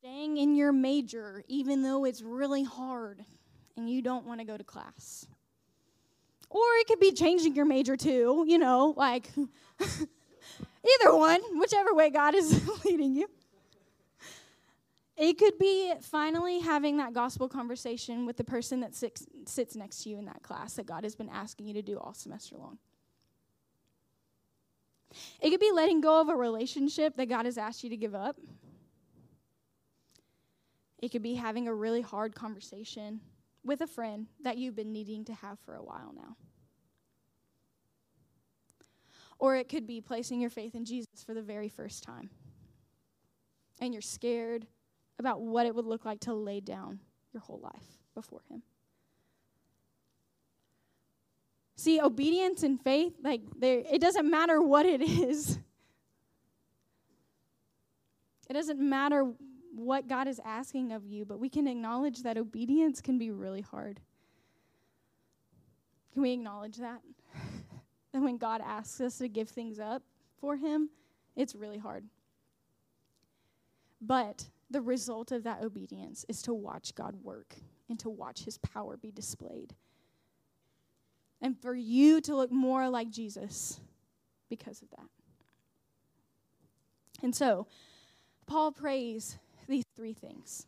staying 0.00 0.36
in 0.36 0.54
your 0.54 0.72
major 0.72 1.42
even 1.48 1.82
though 1.82 2.04
it's 2.04 2.22
really 2.22 2.62
hard 2.62 3.24
and 3.76 3.90
you 3.90 4.02
don't 4.02 4.26
want 4.26 4.40
to 4.40 4.46
go 4.46 4.56
to 4.56 4.64
class. 4.64 5.26
Or 6.54 6.62
it 6.76 6.86
could 6.86 7.00
be 7.00 7.10
changing 7.10 7.56
your 7.56 7.64
major 7.64 7.96
too, 7.96 8.44
you 8.46 8.58
know, 8.58 8.94
like 8.96 9.28
either 9.80 11.16
one, 11.16 11.40
whichever 11.58 11.92
way 11.92 12.10
God 12.10 12.36
is 12.36 12.62
leading 12.84 13.12
you. 13.12 13.28
It 15.16 15.36
could 15.36 15.58
be 15.58 15.92
finally 16.00 16.60
having 16.60 16.98
that 16.98 17.12
gospel 17.12 17.48
conversation 17.48 18.24
with 18.24 18.36
the 18.36 18.44
person 18.44 18.80
that 18.80 18.94
sits, 18.94 19.26
next 19.74 20.04
to 20.04 20.10
you 20.10 20.18
in 20.18 20.26
that 20.26 20.44
class 20.44 20.74
that 20.74 20.86
God 20.86 21.02
has 21.02 21.16
been 21.16 21.28
asking 21.28 21.66
you 21.66 21.74
to 21.74 21.82
do 21.82 21.98
all 21.98 22.14
semester 22.14 22.56
long. 22.56 22.78
It 25.40 25.50
could 25.50 25.60
be 25.60 25.72
letting 25.72 26.00
go 26.00 26.20
of 26.20 26.28
a 26.28 26.36
relationship 26.36 27.16
that 27.16 27.28
God 27.28 27.46
has 27.46 27.58
asked 27.58 27.82
you 27.82 27.90
to 27.90 27.96
give 27.96 28.14
up. 28.14 28.36
It 31.00 31.10
could 31.10 31.22
be 31.22 31.34
having 31.34 31.66
a 31.66 31.74
really 31.74 32.00
hard 32.00 32.36
conversation 32.36 33.20
with 33.64 33.80
a 33.80 33.86
friend 33.86 34.28
that 34.42 34.58
you've 34.58 34.76
been 34.76 34.92
needing 34.92 35.24
to 35.24 35.34
have 35.34 35.58
for 35.60 35.74
a 35.74 35.82
while 35.82 36.12
now. 36.14 36.36
Or 39.38 39.56
it 39.56 39.68
could 39.68 39.86
be 39.86 40.00
placing 40.00 40.40
your 40.40 40.50
faith 40.50 40.74
in 40.74 40.84
Jesus 40.84 41.08
for 41.26 41.34
the 41.34 41.42
very 41.42 41.68
first 41.68 42.02
time. 42.02 42.30
And 43.80 43.92
you're 43.92 44.02
scared 44.02 44.66
about 45.18 45.40
what 45.40 45.66
it 45.66 45.74
would 45.74 45.86
look 45.86 46.04
like 46.04 46.20
to 46.20 46.34
lay 46.34 46.60
down 46.60 47.00
your 47.32 47.40
whole 47.40 47.60
life 47.60 47.98
before 48.14 48.42
Him. 48.48 48.62
See, 51.76 52.00
obedience 52.00 52.62
and 52.62 52.80
faith, 52.80 53.14
like 53.22 53.42
it 53.60 54.00
doesn't 54.00 54.30
matter 54.30 54.62
what 54.62 54.86
it 54.86 55.02
is. 55.02 55.58
It 58.48 58.52
doesn't 58.52 58.78
matter 58.78 59.32
what 59.74 60.08
God 60.08 60.28
is 60.28 60.40
asking 60.44 60.92
of 60.92 61.04
you, 61.04 61.24
but 61.24 61.38
we 61.38 61.48
can 61.48 61.66
acknowledge 61.66 62.22
that 62.22 62.38
obedience 62.38 63.00
can 63.00 63.18
be 63.18 63.30
really 63.30 63.60
hard. 63.60 64.00
Can 66.12 66.22
we 66.22 66.32
acknowledge 66.32 66.76
that? 66.76 67.00
that 68.12 68.22
when 68.22 68.36
God 68.36 68.60
asks 68.64 69.00
us 69.00 69.18
to 69.18 69.28
give 69.28 69.48
things 69.48 69.80
up 69.80 70.02
for 70.40 70.56
Him, 70.56 70.90
it's 71.34 71.54
really 71.54 71.78
hard. 71.78 72.04
But 74.00 74.48
the 74.70 74.80
result 74.80 75.32
of 75.32 75.42
that 75.44 75.62
obedience 75.62 76.24
is 76.28 76.42
to 76.42 76.54
watch 76.54 76.94
God 76.94 77.16
work 77.22 77.56
and 77.88 77.98
to 78.00 78.10
watch 78.10 78.44
His 78.44 78.58
power 78.58 78.96
be 78.96 79.10
displayed 79.10 79.74
and 81.44 81.60
for 81.60 81.74
you 81.74 82.20
to 82.22 82.34
look 82.34 82.50
more 82.50 82.88
like 82.88 83.10
Jesus 83.10 83.80
because 84.48 84.80
of 84.82 84.90
that. 84.90 85.06
And 87.22 87.34
so, 87.34 87.66
Paul 88.46 88.72
prays 88.72 89.38
these 89.68 89.84
three 89.96 90.14
things. 90.14 90.66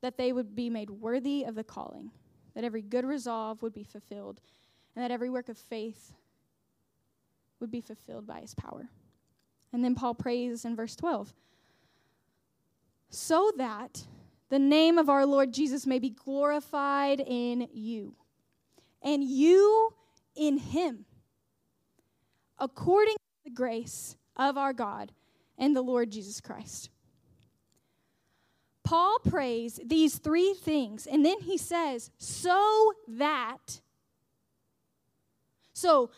That 0.00 0.18
they 0.18 0.32
would 0.32 0.54
be 0.54 0.70
made 0.70 0.90
worthy 0.90 1.44
of 1.44 1.54
the 1.54 1.64
calling, 1.64 2.10
that 2.54 2.64
every 2.64 2.82
good 2.82 3.04
resolve 3.04 3.62
would 3.62 3.72
be 3.72 3.84
fulfilled, 3.84 4.40
and 4.94 5.02
that 5.02 5.10
every 5.10 5.30
work 5.30 5.48
of 5.48 5.56
faith 5.56 6.12
would 7.60 7.70
be 7.70 7.80
fulfilled 7.80 8.26
by 8.26 8.40
his 8.40 8.54
power. 8.54 8.88
And 9.72 9.82
then 9.82 9.94
Paul 9.94 10.14
prays 10.14 10.64
in 10.64 10.76
verse 10.76 10.94
12 10.94 11.32
so 13.14 13.52
that 13.56 14.02
the 14.50 14.58
name 14.58 14.98
of 14.98 15.08
our 15.08 15.24
Lord 15.24 15.52
Jesus 15.52 15.86
may 15.86 15.98
be 15.98 16.10
glorified 16.10 17.20
in 17.20 17.68
you. 17.72 18.14
And 19.02 19.22
you 19.22 19.94
in 20.34 20.58
him, 20.58 21.04
according 22.58 23.14
to 23.14 23.44
the 23.44 23.50
grace 23.50 24.16
of 24.36 24.56
our 24.56 24.72
God 24.72 25.12
and 25.58 25.76
the 25.76 25.82
Lord 25.82 26.10
Jesus 26.10 26.40
Christ. 26.40 26.90
Paul 28.84 29.18
prays 29.18 29.80
these 29.84 30.18
three 30.18 30.54
things, 30.54 31.06
and 31.06 31.24
then 31.24 31.40
he 31.40 31.58
says, 31.58 32.10
so 32.18 32.92
that. 33.08 33.80
So, 35.72 36.10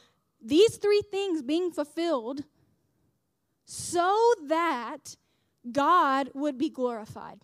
these 0.42 0.76
three 0.76 1.02
things 1.10 1.42
being 1.42 1.70
fulfilled, 1.70 2.42
so 3.64 4.34
that 4.46 5.16
God 5.70 6.30
would 6.34 6.58
be 6.58 6.68
glorified. 6.68 7.38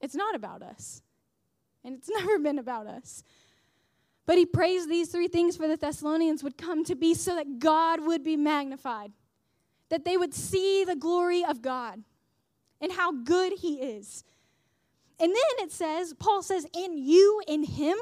It's 0.00 0.16
not 0.16 0.34
about 0.34 0.62
us 0.62 1.02
and 1.84 1.94
it's 1.94 2.08
never 2.18 2.38
been 2.38 2.58
about 2.58 2.86
us. 2.86 3.22
But 4.26 4.38
he 4.38 4.46
prays 4.46 4.86
these 4.86 5.08
three 5.10 5.28
things 5.28 5.56
for 5.56 5.66
the 5.66 5.76
Thessalonians 5.76 6.44
would 6.44 6.56
come 6.56 6.84
to 6.84 6.94
be 6.94 7.14
so 7.14 7.34
that 7.34 7.58
God 7.58 8.00
would 8.00 8.22
be 8.22 8.36
magnified, 8.36 9.12
that 9.92 10.06
they 10.06 10.16
would 10.16 10.32
see 10.32 10.86
the 10.86 10.96
glory 10.96 11.44
of 11.44 11.60
God 11.60 12.02
and 12.80 12.92
how 12.92 13.12
good 13.12 13.52
he 13.60 13.74
is. 13.74 14.24
And 15.20 15.30
then 15.30 15.66
it 15.66 15.70
says, 15.70 16.14
Paul 16.18 16.42
says, 16.42 16.66
in 16.74 16.96
you, 16.96 17.42
in 17.46 17.62
him, 17.62 17.98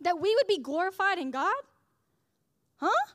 that 0.00 0.20
we 0.20 0.32
would 0.32 0.46
be 0.46 0.58
glorified 0.58 1.18
in 1.18 1.32
God? 1.32 1.56
Huh? 2.76 3.08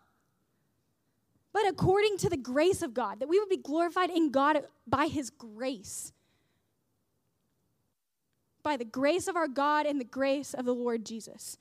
But 1.54 1.66
according 1.70 2.18
to 2.18 2.30
the 2.30 2.36
grace 2.36 2.82
of 2.82 2.94
God, 2.94 3.22
that 3.22 3.30
we 3.30 3.40
would 3.40 3.48
be 3.48 3.56
glorified 3.56 4.10
in 4.10 4.32
God 4.32 4.60
by 4.86 5.08
his 5.08 5.30
grace 5.30 6.12
by 8.64 8.76
the 8.76 8.84
grace 8.84 9.28
of 9.28 9.36
our 9.36 9.48
God 9.48 9.86
and 9.86 10.02
the 10.02 10.06
grace 10.06 10.56
of 10.56 10.66
the 10.66 10.74
Lord 10.74 11.06
Jesus. 11.06 11.56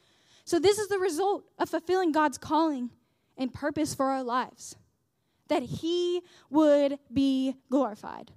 So, 0.47 0.59
this 0.59 0.79
is 0.79 0.89
the 0.89 0.99
result 0.99 1.45
of 1.59 1.69
fulfilling 1.69 2.13
God's 2.13 2.39
calling 2.39 2.89
and 3.37 3.53
purpose 3.53 3.95
for 3.95 4.07
our 4.07 4.23
lives 4.23 4.75
that 5.49 5.63
He 5.63 6.23
would 6.51 6.99
be 7.13 7.57
glorified. 7.71 8.33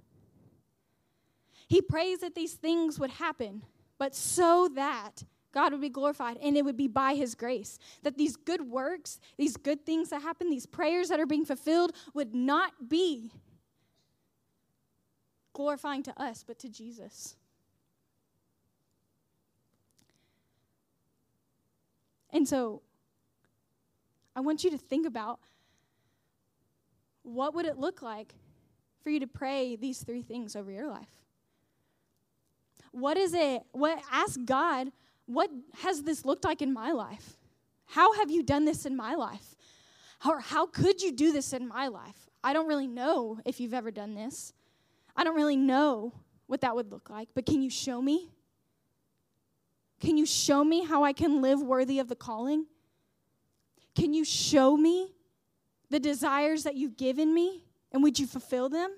He 1.66 1.82
prays 1.82 2.20
that 2.20 2.34
these 2.34 2.54
things 2.54 2.98
would 2.98 3.10
happen, 3.10 3.62
but 3.98 4.14
so 4.14 4.68
that 4.74 5.24
God 5.52 5.72
would 5.72 5.80
be 5.80 5.88
glorified 5.88 6.38
and 6.42 6.56
it 6.56 6.64
would 6.64 6.76
be 6.76 6.88
by 6.88 7.14
His 7.14 7.34
grace. 7.34 7.78
That 8.02 8.16
these 8.16 8.36
good 8.36 8.62
works, 8.62 9.18
these 9.36 9.56
good 9.56 9.84
things 9.84 10.10
that 10.10 10.22
happen, 10.22 10.50
these 10.50 10.66
prayers 10.66 11.08
that 11.08 11.20
are 11.20 11.26
being 11.26 11.44
fulfilled 11.44 11.92
would 12.14 12.34
not 12.34 12.88
be 12.88 13.30
glorifying 15.52 16.02
to 16.04 16.22
us, 16.22 16.44
but 16.46 16.58
to 16.60 16.68
Jesus. 16.68 17.36
And 22.30 22.46
so 22.46 22.82
I 24.36 24.40
want 24.40 24.62
you 24.62 24.70
to 24.70 24.78
think 24.78 25.06
about 25.06 25.40
what 27.28 27.54
would 27.54 27.66
it 27.66 27.78
look 27.78 28.02
like 28.02 28.34
for 29.02 29.10
you 29.10 29.20
to 29.20 29.26
pray 29.26 29.76
these 29.76 30.02
three 30.02 30.22
things 30.22 30.56
over 30.56 30.70
your 30.70 30.88
life? 30.88 31.08
What 32.92 33.16
is 33.16 33.34
it? 33.34 33.62
What 33.72 34.00
ask 34.10 34.40
God, 34.44 34.90
what 35.26 35.50
has 35.82 36.02
this 36.02 36.24
looked 36.24 36.44
like 36.44 36.62
in 36.62 36.72
my 36.72 36.92
life? 36.92 37.36
How 37.86 38.14
have 38.14 38.30
you 38.30 38.42
done 38.42 38.64
this 38.64 38.86
in 38.86 38.96
my 38.96 39.14
life? 39.14 39.56
Or 40.26 40.40
how 40.40 40.66
could 40.66 41.00
you 41.00 41.12
do 41.12 41.32
this 41.32 41.52
in 41.52 41.68
my 41.68 41.88
life? 41.88 42.28
I 42.42 42.52
don't 42.52 42.66
really 42.66 42.86
know 42.86 43.38
if 43.44 43.60
you've 43.60 43.74
ever 43.74 43.90
done 43.90 44.14
this. 44.14 44.52
I 45.16 45.24
don't 45.24 45.36
really 45.36 45.56
know 45.56 46.12
what 46.46 46.60
that 46.62 46.74
would 46.74 46.90
look 46.90 47.10
like, 47.10 47.28
but 47.34 47.46
can 47.46 47.62
you 47.62 47.70
show 47.70 48.00
me? 48.00 48.30
Can 50.00 50.16
you 50.16 50.26
show 50.26 50.64
me 50.64 50.84
how 50.84 51.04
I 51.04 51.12
can 51.12 51.42
live 51.42 51.60
worthy 51.60 51.98
of 51.98 52.08
the 52.08 52.16
calling? 52.16 52.66
Can 53.94 54.14
you 54.14 54.24
show 54.24 54.76
me 54.76 55.12
the 55.90 56.00
desires 56.00 56.64
that 56.64 56.76
you've 56.76 56.96
given 56.96 57.32
me 57.32 57.64
and 57.92 58.02
would 58.02 58.18
you 58.18 58.26
fulfill 58.26 58.68
them? 58.68 58.90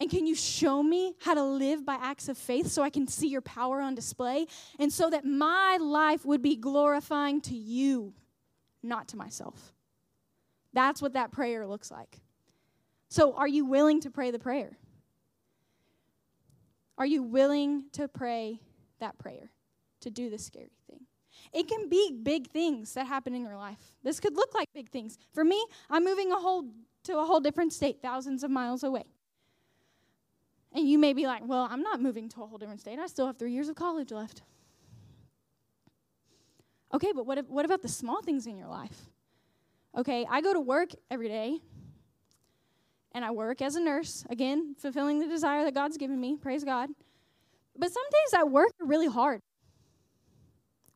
And 0.00 0.08
can 0.08 0.26
you 0.26 0.34
show 0.34 0.82
me 0.82 1.14
how 1.20 1.34
to 1.34 1.42
live 1.42 1.84
by 1.84 1.96
acts 2.00 2.28
of 2.28 2.38
faith 2.38 2.68
so 2.68 2.82
I 2.82 2.90
can 2.90 3.08
see 3.08 3.28
your 3.28 3.40
power 3.40 3.80
on 3.80 3.96
display 3.96 4.46
and 4.78 4.92
so 4.92 5.10
that 5.10 5.24
my 5.24 5.76
life 5.80 6.24
would 6.24 6.40
be 6.40 6.54
glorifying 6.54 7.40
to 7.42 7.54
you, 7.54 8.14
not 8.82 9.08
to 9.08 9.16
myself? 9.16 9.72
That's 10.72 11.02
what 11.02 11.14
that 11.14 11.32
prayer 11.32 11.66
looks 11.66 11.90
like. 11.90 12.20
So, 13.08 13.34
are 13.34 13.48
you 13.48 13.64
willing 13.64 14.00
to 14.02 14.10
pray 14.10 14.30
the 14.30 14.38
prayer? 14.38 14.76
Are 16.98 17.06
you 17.06 17.22
willing 17.22 17.84
to 17.92 18.06
pray 18.06 18.60
that 19.00 19.18
prayer, 19.18 19.50
to 20.00 20.10
do 20.10 20.30
the 20.30 20.38
scary 20.38 20.70
thing? 20.88 21.00
It 21.52 21.68
can 21.68 21.88
be 21.88 22.12
big 22.22 22.50
things 22.50 22.94
that 22.94 23.06
happen 23.06 23.34
in 23.34 23.42
your 23.42 23.56
life. 23.56 23.78
This 24.02 24.20
could 24.20 24.36
look 24.36 24.54
like 24.54 24.68
big 24.74 24.90
things. 24.90 25.18
For 25.32 25.44
me, 25.44 25.64
I'm 25.90 26.04
moving 26.04 26.32
a 26.32 26.36
whole 26.36 26.64
to 27.04 27.18
a 27.18 27.24
whole 27.24 27.40
different 27.40 27.72
state, 27.72 27.98
thousands 28.02 28.44
of 28.44 28.50
miles 28.50 28.82
away. 28.82 29.04
And 30.74 30.88
you 30.88 30.98
may 30.98 31.12
be 31.12 31.26
like, 31.26 31.42
well, 31.44 31.66
I'm 31.70 31.82
not 31.82 32.00
moving 32.00 32.28
to 32.30 32.42
a 32.42 32.46
whole 32.46 32.58
different 32.58 32.80
state. 32.80 32.98
I 32.98 33.06
still 33.06 33.26
have 33.26 33.38
three 33.38 33.52
years 33.52 33.68
of 33.68 33.76
college 33.76 34.12
left. 34.12 34.42
Okay, 36.92 37.12
but 37.14 37.26
what, 37.26 37.38
if, 37.38 37.48
what 37.48 37.64
about 37.64 37.82
the 37.82 37.88
small 37.88 38.22
things 38.22 38.46
in 38.46 38.56
your 38.56 38.68
life? 38.68 39.06
Okay, 39.96 40.26
I 40.28 40.40
go 40.40 40.52
to 40.52 40.60
work 40.60 40.90
every 41.10 41.28
day, 41.28 41.58
and 43.12 43.24
I 43.24 43.30
work 43.30 43.62
as 43.62 43.74
a 43.74 43.80
nurse, 43.80 44.24
again, 44.30 44.74
fulfilling 44.78 45.18
the 45.18 45.26
desire 45.26 45.64
that 45.64 45.74
God's 45.74 45.96
given 45.96 46.20
me. 46.20 46.36
Praise 46.36 46.64
God. 46.64 46.90
But 47.76 47.92
some 47.92 48.04
days 48.10 48.40
I 48.40 48.44
work 48.44 48.72
really 48.80 49.08
hard 49.08 49.40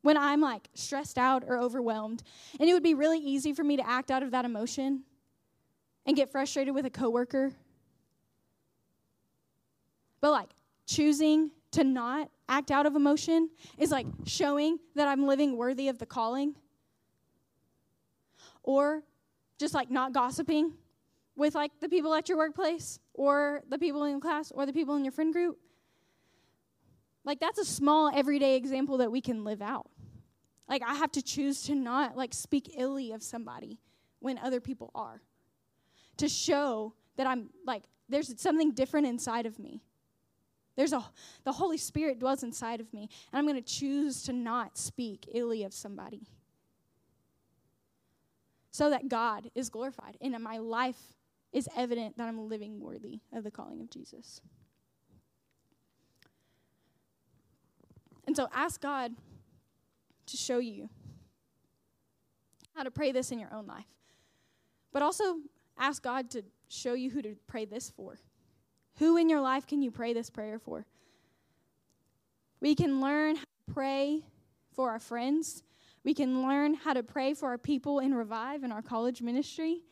when 0.03 0.15
I'm 0.15 0.39
like 0.39 0.69
stressed 0.75 1.17
out 1.17 1.43
or 1.47 1.57
overwhelmed. 1.57 2.23
And 2.59 2.69
it 2.69 2.73
would 2.73 2.83
be 2.83 2.93
really 2.93 3.19
easy 3.19 3.51
for 3.51 3.63
me 3.63 3.75
to 3.77 3.89
act 3.89 4.11
out 4.11 4.23
of 4.23 4.31
that 4.31 4.45
emotion 4.45 5.01
and 6.05 6.15
get 6.15 6.31
frustrated 6.31 6.75
with 6.75 6.85
a 6.85 6.89
coworker 6.89 7.53
but 10.23 10.31
like 10.31 10.51
choosing 10.85 11.51
to 11.71 11.83
not 11.83 12.29
act 12.47 12.71
out 12.71 12.85
of 12.85 12.95
emotion 12.95 13.49
is 13.77 13.91
like 13.91 14.05
showing 14.25 14.79
that 14.95 15.05
I'm 15.05 15.27
living 15.27 15.57
worthy 15.57 15.89
of 15.89 15.99
the 15.99 16.05
calling. 16.05 16.55
Or 18.63 19.03
just 19.59 19.73
like 19.73 19.91
not 19.91 20.13
gossiping 20.13 20.75
with 21.35 21.55
like 21.55 21.73
the 21.81 21.89
people 21.89 22.13
at 22.13 22.29
your 22.29 22.37
workplace 22.37 22.99
or 23.13 23.63
the 23.67 23.77
people 23.77 24.05
in 24.05 24.21
class 24.21 24.49
or 24.55 24.65
the 24.65 24.71
people 24.71 24.95
in 24.95 25.03
your 25.03 25.11
friend 25.11 25.33
group. 25.33 25.57
Like 27.25 27.41
that's 27.41 27.59
a 27.59 27.65
small 27.65 28.09
everyday 28.15 28.55
example 28.55 28.99
that 28.99 29.11
we 29.11 29.19
can 29.19 29.43
live 29.43 29.61
out. 29.61 29.89
Like 30.67 30.81
I 30.83 30.95
have 30.95 31.11
to 31.13 31.21
choose 31.21 31.63
to 31.63 31.75
not 31.75 32.15
like 32.15 32.33
speak 32.33 32.73
illy 32.77 33.11
of 33.11 33.21
somebody 33.21 33.79
when 34.19 34.37
other 34.37 34.61
people 34.61 34.91
are. 34.95 35.21
To 36.17 36.29
show 36.29 36.93
that 37.17 37.27
I'm 37.27 37.49
like 37.65 37.83
there's 38.09 38.39
something 38.39 38.71
different 38.71 39.07
inside 39.07 39.45
of 39.45 39.59
me. 39.59 39.81
There's 40.75 40.93
a 40.93 41.03
the 41.43 41.51
Holy 41.51 41.77
Spirit 41.77 42.19
dwells 42.19 42.43
inside 42.43 42.79
of 42.79 42.93
me, 42.93 43.09
and 43.31 43.39
I'm 43.39 43.45
going 43.45 43.61
to 43.61 43.73
choose 43.73 44.23
to 44.23 44.33
not 44.33 44.77
speak 44.77 45.27
illy 45.33 45.63
of 45.63 45.73
somebody. 45.73 46.27
So 48.71 48.89
that 48.89 49.07
God 49.07 49.51
is 49.53 49.69
glorified 49.69 50.17
and 50.19 50.35
my 50.41 50.57
life 50.57 51.13
is 51.51 51.69
evident 51.77 52.17
that 52.17 52.27
I'm 52.27 52.49
living 52.49 52.79
worthy 52.79 53.19
of 53.31 53.43
the 53.43 53.51
calling 53.51 53.79
of 53.81 53.91
Jesus. 53.91 54.41
And 58.25 58.35
so 58.35 58.49
ask 58.51 58.81
God 58.81 59.11
to 60.27 60.37
show 60.37 60.59
you 60.59 60.89
how 62.75 62.83
to 62.83 62.91
pray 62.91 63.11
this 63.11 63.31
in 63.31 63.39
your 63.39 63.53
own 63.53 63.67
life. 63.67 63.85
But 64.91 65.01
also 65.01 65.37
ask 65.77 66.01
God 66.01 66.29
to 66.31 66.43
show 66.67 66.93
you 66.93 67.09
who 67.09 67.21
to 67.21 67.35
pray 67.47 67.65
this 67.65 67.89
for. 67.89 68.17
Who 68.99 69.17
in 69.17 69.29
your 69.29 69.41
life 69.41 69.67
can 69.67 69.81
you 69.81 69.91
pray 69.91 70.13
this 70.13 70.29
prayer 70.29 70.59
for? 70.59 70.85
We 72.61 72.75
can 72.75 73.01
learn 73.01 73.35
how 73.35 73.41
to 73.41 73.73
pray 73.73 74.23
for 74.73 74.89
our 74.89 74.99
friends. 74.99 75.63
We 76.03 76.13
can 76.13 76.43
learn 76.43 76.75
how 76.75 76.93
to 76.93 77.03
pray 77.03 77.33
for 77.33 77.49
our 77.49 77.57
people 77.57 77.99
in 77.99 78.13
Revive 78.13 78.63
in 78.63 78.71
our 78.71 78.81
college 78.81 79.21
ministry. 79.21 79.83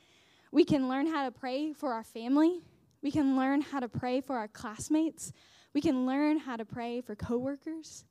We 0.51 0.65
can 0.65 0.89
learn 0.89 1.07
how 1.07 1.25
to 1.25 1.32
pray 1.32 1.73
for 1.73 1.93
our 1.93 2.03
family. 2.03 2.61
We 3.01 3.11
can 3.11 3.36
learn 3.36 3.61
how 3.61 3.79
to 3.79 3.89
pray 3.89 4.21
for 4.21 4.38
our 4.38 4.47
classmates. 4.47 5.32
We 5.73 5.82
can 5.82 6.05
learn 6.05 6.38
how 6.38 6.57
to 6.57 6.65
pray 6.65 7.01
for 7.01 7.15
coworkers. 7.15 8.05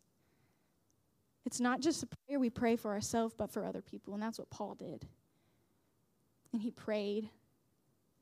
It's 1.46 1.60
not 1.60 1.80
just 1.80 2.02
a 2.02 2.06
prayer 2.06 2.38
we 2.38 2.50
pray 2.50 2.76
for 2.76 2.92
ourselves, 2.92 3.34
but 3.36 3.50
for 3.50 3.64
other 3.64 3.82
people. 3.82 4.14
And 4.14 4.22
that's 4.22 4.38
what 4.38 4.50
Paul 4.50 4.74
did. 4.74 5.06
And 6.52 6.60
he 6.60 6.70
prayed 6.70 7.30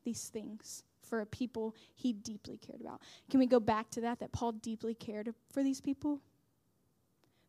these 0.04 0.28
things 0.28 0.84
for 1.02 1.20
a 1.20 1.26
people 1.26 1.74
he 1.94 2.12
deeply 2.12 2.58
cared 2.58 2.80
about. 2.80 3.00
Can 3.30 3.40
we 3.40 3.46
go 3.46 3.60
back 3.60 3.90
to 3.90 4.00
that, 4.02 4.20
that 4.20 4.32
Paul 4.32 4.52
deeply 4.52 4.94
cared 4.94 5.34
for 5.52 5.62
these 5.62 5.80
people? 5.80 6.20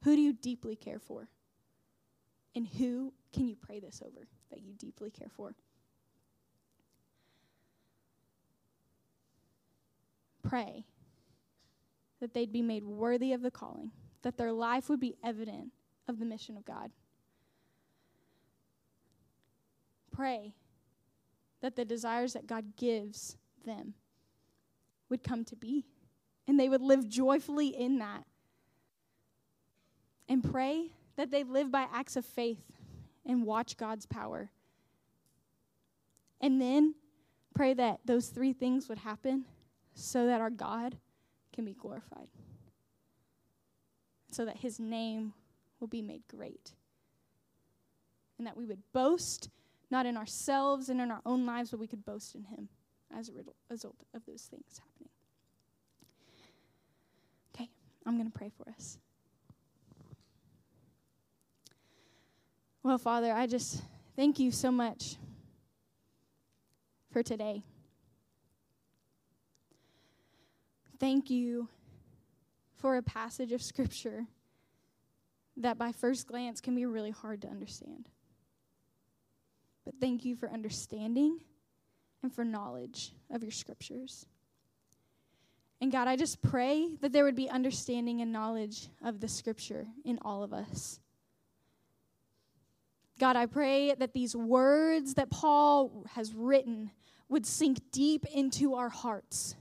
Who 0.03 0.15
do 0.15 0.21
you 0.21 0.33
deeply 0.33 0.75
care 0.75 0.99
for? 0.99 1.27
And 2.55 2.65
who 2.65 3.13
can 3.33 3.47
you 3.47 3.55
pray 3.55 3.79
this 3.79 4.01
over 4.05 4.27
that 4.49 4.61
you 4.61 4.73
deeply 4.73 5.11
care 5.11 5.29
for? 5.29 5.55
Pray 10.41 10.85
that 12.21 12.33
they'd 12.33 12.51
be 12.51 12.61
made 12.61 12.83
worthy 12.83 13.33
of 13.33 13.41
the 13.41 13.51
calling, 13.51 13.91
that 14.21 14.37
their 14.37 14.51
life 14.51 14.89
would 14.89 14.99
be 14.99 15.15
evident 15.23 15.71
of 16.07 16.19
the 16.19 16.25
mission 16.25 16.57
of 16.57 16.65
God. 16.65 16.91
Pray 20.11 20.53
that 21.61 21.75
the 21.75 21.85
desires 21.85 22.33
that 22.33 22.47
God 22.47 22.75
gives 22.75 23.37
them 23.65 23.93
would 25.09 25.23
come 25.23 25.43
to 25.45 25.55
be. 25.55 25.85
And 26.47 26.59
they 26.59 26.69
would 26.69 26.81
live 26.81 27.07
joyfully 27.07 27.67
in 27.67 27.99
that. 27.99 28.25
And 30.27 30.43
pray 30.43 30.91
that 31.15 31.31
they 31.31 31.43
live 31.43 31.71
by 31.71 31.87
acts 31.93 32.15
of 32.15 32.25
faith 32.25 32.63
and 33.25 33.45
watch 33.45 33.77
God's 33.77 34.05
power. 34.05 34.49
And 36.41 36.61
then 36.61 36.95
pray 37.53 37.73
that 37.73 37.99
those 38.05 38.27
three 38.27 38.53
things 38.53 38.89
would 38.89 38.99
happen 38.99 39.45
so 39.93 40.25
that 40.27 40.41
our 40.41 40.49
God 40.49 40.97
can 41.53 41.65
be 41.65 41.73
glorified, 41.73 42.27
so 44.31 44.45
that 44.45 44.57
his 44.57 44.79
name 44.79 45.33
will 45.79 45.87
be 45.87 46.01
made 46.01 46.23
great, 46.27 46.73
and 48.37 48.45
that 48.45 48.57
we 48.57 48.65
would 48.65 48.81
boast 48.93 49.49
not 49.91 50.05
in 50.05 50.15
ourselves 50.17 50.89
and 50.89 51.01
in 51.01 51.09
our 51.09 51.21
own 51.25 51.45
lives, 51.45 51.71
but 51.71 51.79
we 51.79 51.87
could 51.87 52.05
boast 52.05 52.35
in 52.35 52.43
him 52.43 52.69
as 53.17 53.29
a 53.29 53.33
result 53.69 53.95
of 54.13 54.25
those 54.25 54.43
things 54.43 54.79
happening. 54.79 55.09
Okay, 57.55 57.69
I'm 58.05 58.17
going 58.17 58.31
to 58.31 58.37
pray 58.37 58.51
for 58.55 58.69
us. 58.69 58.99
Well, 62.83 62.97
Father, 62.97 63.33
I 63.33 63.47
just 63.47 63.81
thank 64.15 64.39
you 64.39 64.51
so 64.51 64.71
much 64.71 65.15
for 67.11 67.23
today. 67.23 67.63
Thank 70.99 71.29
you 71.29 71.67
for 72.79 72.97
a 72.97 73.03
passage 73.03 73.51
of 73.51 73.61
Scripture 73.61 74.25
that 75.57 75.77
by 75.77 75.91
first 75.91 76.27
glance 76.27 76.61
can 76.61 76.73
be 76.73 76.85
really 76.85 77.11
hard 77.11 77.41
to 77.41 77.47
understand. 77.47 78.09
But 79.85 79.95
thank 79.99 80.23
you 80.23 80.35
for 80.35 80.49
understanding 80.49 81.39
and 82.23 82.33
for 82.33 82.45
knowledge 82.45 83.11
of 83.29 83.43
your 83.43 83.51
scriptures. 83.51 84.25
And 85.81 85.91
God, 85.91 86.07
I 86.07 86.15
just 86.15 86.41
pray 86.41 86.89
that 87.01 87.13
there 87.13 87.23
would 87.23 87.35
be 87.35 87.49
understanding 87.49 88.21
and 88.21 88.31
knowledge 88.31 88.87
of 89.03 89.19
the 89.19 89.27
scripture 89.27 89.87
in 90.03 90.19
all 90.21 90.43
of 90.43 90.53
us. 90.53 90.99
God, 93.19 93.35
I 93.35 93.45
pray 93.45 93.93
that 93.93 94.13
these 94.13 94.35
words 94.35 95.15
that 95.15 95.29
Paul 95.29 96.05
has 96.13 96.33
written 96.33 96.91
would 97.27 97.45
sink 97.45 97.79
deep 97.91 98.25
into 98.33 98.75
our 98.75 98.89
hearts. 98.89 99.55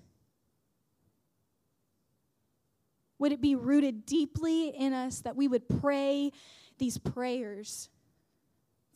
Would 3.18 3.32
it 3.32 3.40
be 3.40 3.54
rooted 3.54 4.06
deeply 4.06 4.68
in 4.68 4.92
us 4.92 5.20
that 5.20 5.36
we 5.36 5.48
would 5.48 5.68
pray 5.68 6.32
these 6.78 6.98
prayers 6.98 7.88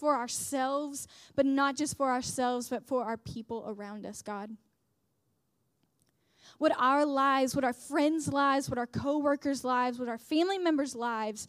for 0.02 0.16
ourselves, 0.16 1.06
but 1.36 1.46
not 1.46 1.76
just 1.76 1.96
for 1.96 2.10
ourselves, 2.10 2.68
but 2.68 2.84
for 2.84 3.04
our 3.04 3.16
people 3.16 3.64
around 3.68 4.04
us, 4.04 4.20
God. 4.20 4.50
Would 6.58 6.72
our 6.76 7.06
lives, 7.06 7.54
would 7.54 7.64
our 7.64 7.72
friends' 7.72 8.26
lives, 8.26 8.68
would 8.68 8.80
our 8.80 8.86
coworkers' 8.86 9.62
lives, 9.62 10.00
would 10.00 10.08
our 10.08 10.18
family 10.18 10.58
members' 10.58 10.96
lives 10.96 11.46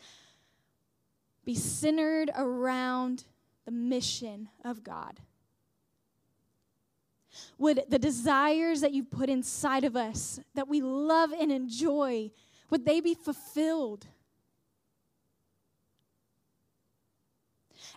be 1.43 1.55
centered 1.55 2.29
around 2.35 3.23
the 3.65 3.71
mission 3.71 4.49
of 4.63 4.83
God? 4.83 5.19
Would 7.57 7.85
the 7.89 7.97
desires 7.99 8.81
that 8.81 8.93
you've 8.93 9.09
put 9.09 9.29
inside 9.29 9.83
of 9.83 9.95
us 9.95 10.39
that 10.53 10.67
we 10.67 10.79
love 10.81 11.31
and 11.31 11.51
enjoy, 11.51 12.29
would 12.69 12.85
they 12.85 13.01
be 13.01 13.13
fulfilled? 13.13 14.07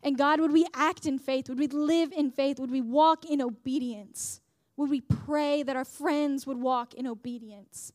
And 0.02 0.18
God, 0.18 0.40
would 0.40 0.52
we 0.52 0.66
act 0.74 1.06
in 1.06 1.18
faith? 1.18 1.48
Would 1.48 1.58
we 1.58 1.68
live 1.68 2.12
in 2.12 2.30
faith? 2.30 2.58
Would 2.58 2.70
we 2.70 2.80
walk 2.80 3.24
in 3.24 3.40
obedience? 3.40 4.40
Would 4.76 4.90
we 4.90 5.00
pray 5.00 5.62
that 5.62 5.76
our 5.76 5.84
friends 5.84 6.46
would 6.46 6.58
walk 6.58 6.94
in 6.94 7.06
obedience 7.06 7.92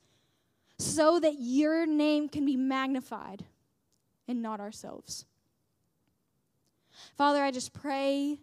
so 0.79 1.19
that 1.19 1.35
your 1.37 1.85
name 1.85 2.27
can 2.27 2.45
be 2.45 2.55
magnified 2.55 3.45
and 4.27 4.41
not 4.41 4.59
ourselves? 4.59 5.25
Father, 7.17 7.43
I 7.43 7.51
just 7.51 7.73
pray 7.73 8.39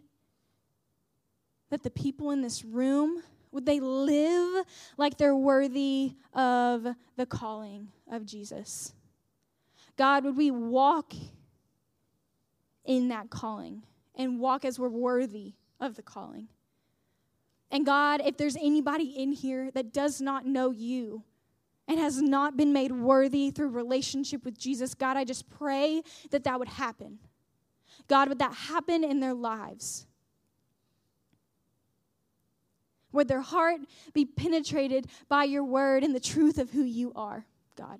that 1.69 1.83
the 1.83 1.91
people 1.91 2.31
in 2.31 2.41
this 2.41 2.63
room 2.63 3.21
would 3.51 3.65
they 3.65 3.79
live 3.79 4.65
like 4.97 5.17
they're 5.17 5.35
worthy 5.35 6.13
of 6.33 6.87
the 7.15 7.25
calling 7.25 7.89
of 8.11 8.25
Jesus? 8.25 8.93
God, 9.97 10.23
would 10.23 10.37
we 10.37 10.51
walk 10.51 11.13
in 12.85 13.09
that 13.09 13.29
calling 13.29 13.83
and 14.15 14.39
walk 14.39 14.65
as 14.65 14.79
we're 14.79 14.89
worthy 14.89 15.53
of 15.79 15.95
the 15.95 16.01
calling? 16.01 16.47
And 17.71 17.85
God, 17.85 18.21
if 18.25 18.37
there's 18.37 18.55
anybody 18.55 19.13
in 19.17 19.31
here 19.31 19.71
that 19.71 19.93
does 19.93 20.21
not 20.21 20.45
know 20.45 20.71
you 20.71 21.23
and 21.87 21.99
has 21.99 22.21
not 22.21 22.57
been 22.57 22.73
made 22.73 22.91
worthy 22.91 23.51
through 23.51 23.69
relationship 23.69 24.45
with 24.45 24.57
Jesus, 24.57 24.93
God, 24.93 25.17
I 25.17 25.23
just 25.23 25.49
pray 25.49 26.01
that 26.31 26.43
that 26.43 26.59
would 26.59 26.67
happen. 26.67 27.19
God, 28.07 28.29
would 28.29 28.39
that 28.39 28.53
happen 28.53 29.03
in 29.03 29.19
their 29.19 29.33
lives? 29.33 30.07
Would 33.11 33.27
their 33.27 33.41
heart 33.41 33.81
be 34.13 34.25
penetrated 34.25 35.07
by 35.27 35.45
your 35.45 35.63
word 35.63 36.03
and 36.03 36.13
the 36.13 36.19
truth 36.19 36.57
of 36.57 36.69
who 36.69 36.83
you 36.83 37.11
are, 37.15 37.45
God? 37.75 37.99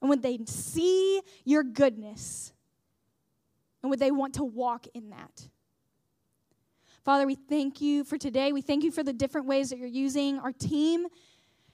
And 0.00 0.08
would 0.08 0.22
they 0.22 0.38
see 0.46 1.20
your 1.44 1.62
goodness? 1.62 2.52
And 3.82 3.90
would 3.90 3.98
they 3.98 4.10
want 4.10 4.34
to 4.34 4.44
walk 4.44 4.86
in 4.94 5.10
that? 5.10 5.48
Father, 7.04 7.26
we 7.26 7.36
thank 7.36 7.80
you 7.80 8.02
for 8.02 8.18
today. 8.18 8.52
We 8.52 8.62
thank 8.62 8.82
you 8.82 8.90
for 8.90 9.04
the 9.04 9.12
different 9.12 9.46
ways 9.46 9.70
that 9.70 9.78
you're 9.78 9.86
using 9.86 10.38
our 10.40 10.52
team. 10.52 11.06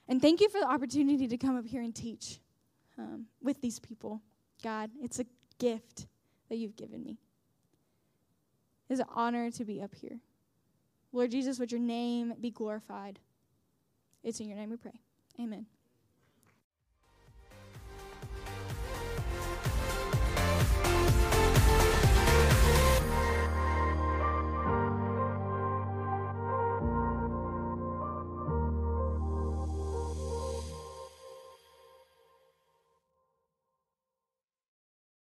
And 0.08 0.20
thank 0.20 0.40
you 0.40 0.48
for 0.50 0.60
the 0.60 0.68
opportunity 0.68 1.26
to 1.26 1.38
come 1.38 1.56
up 1.56 1.66
here 1.66 1.80
and 1.80 1.94
teach 1.94 2.38
um, 2.98 3.26
with 3.42 3.60
these 3.62 3.78
people. 3.78 4.20
God, 4.62 4.90
it's 5.00 5.20
a 5.20 5.26
gift 5.58 6.06
that 6.48 6.56
you've 6.56 6.76
given 6.76 7.02
me. 7.02 7.16
It's 8.90 9.00
an 9.00 9.06
honor 9.14 9.50
to 9.52 9.64
be 9.64 9.80
up 9.80 9.94
here. 9.94 10.18
Lord 11.12 11.30
Jesus, 11.30 11.58
would 11.58 11.70
your 11.70 11.80
name 11.80 12.34
be 12.40 12.50
glorified? 12.50 13.18
It's 14.22 14.40
in 14.40 14.48
your 14.48 14.56
name 14.56 14.70
we 14.70 14.76
pray. 14.76 15.00
Amen. 15.40 15.66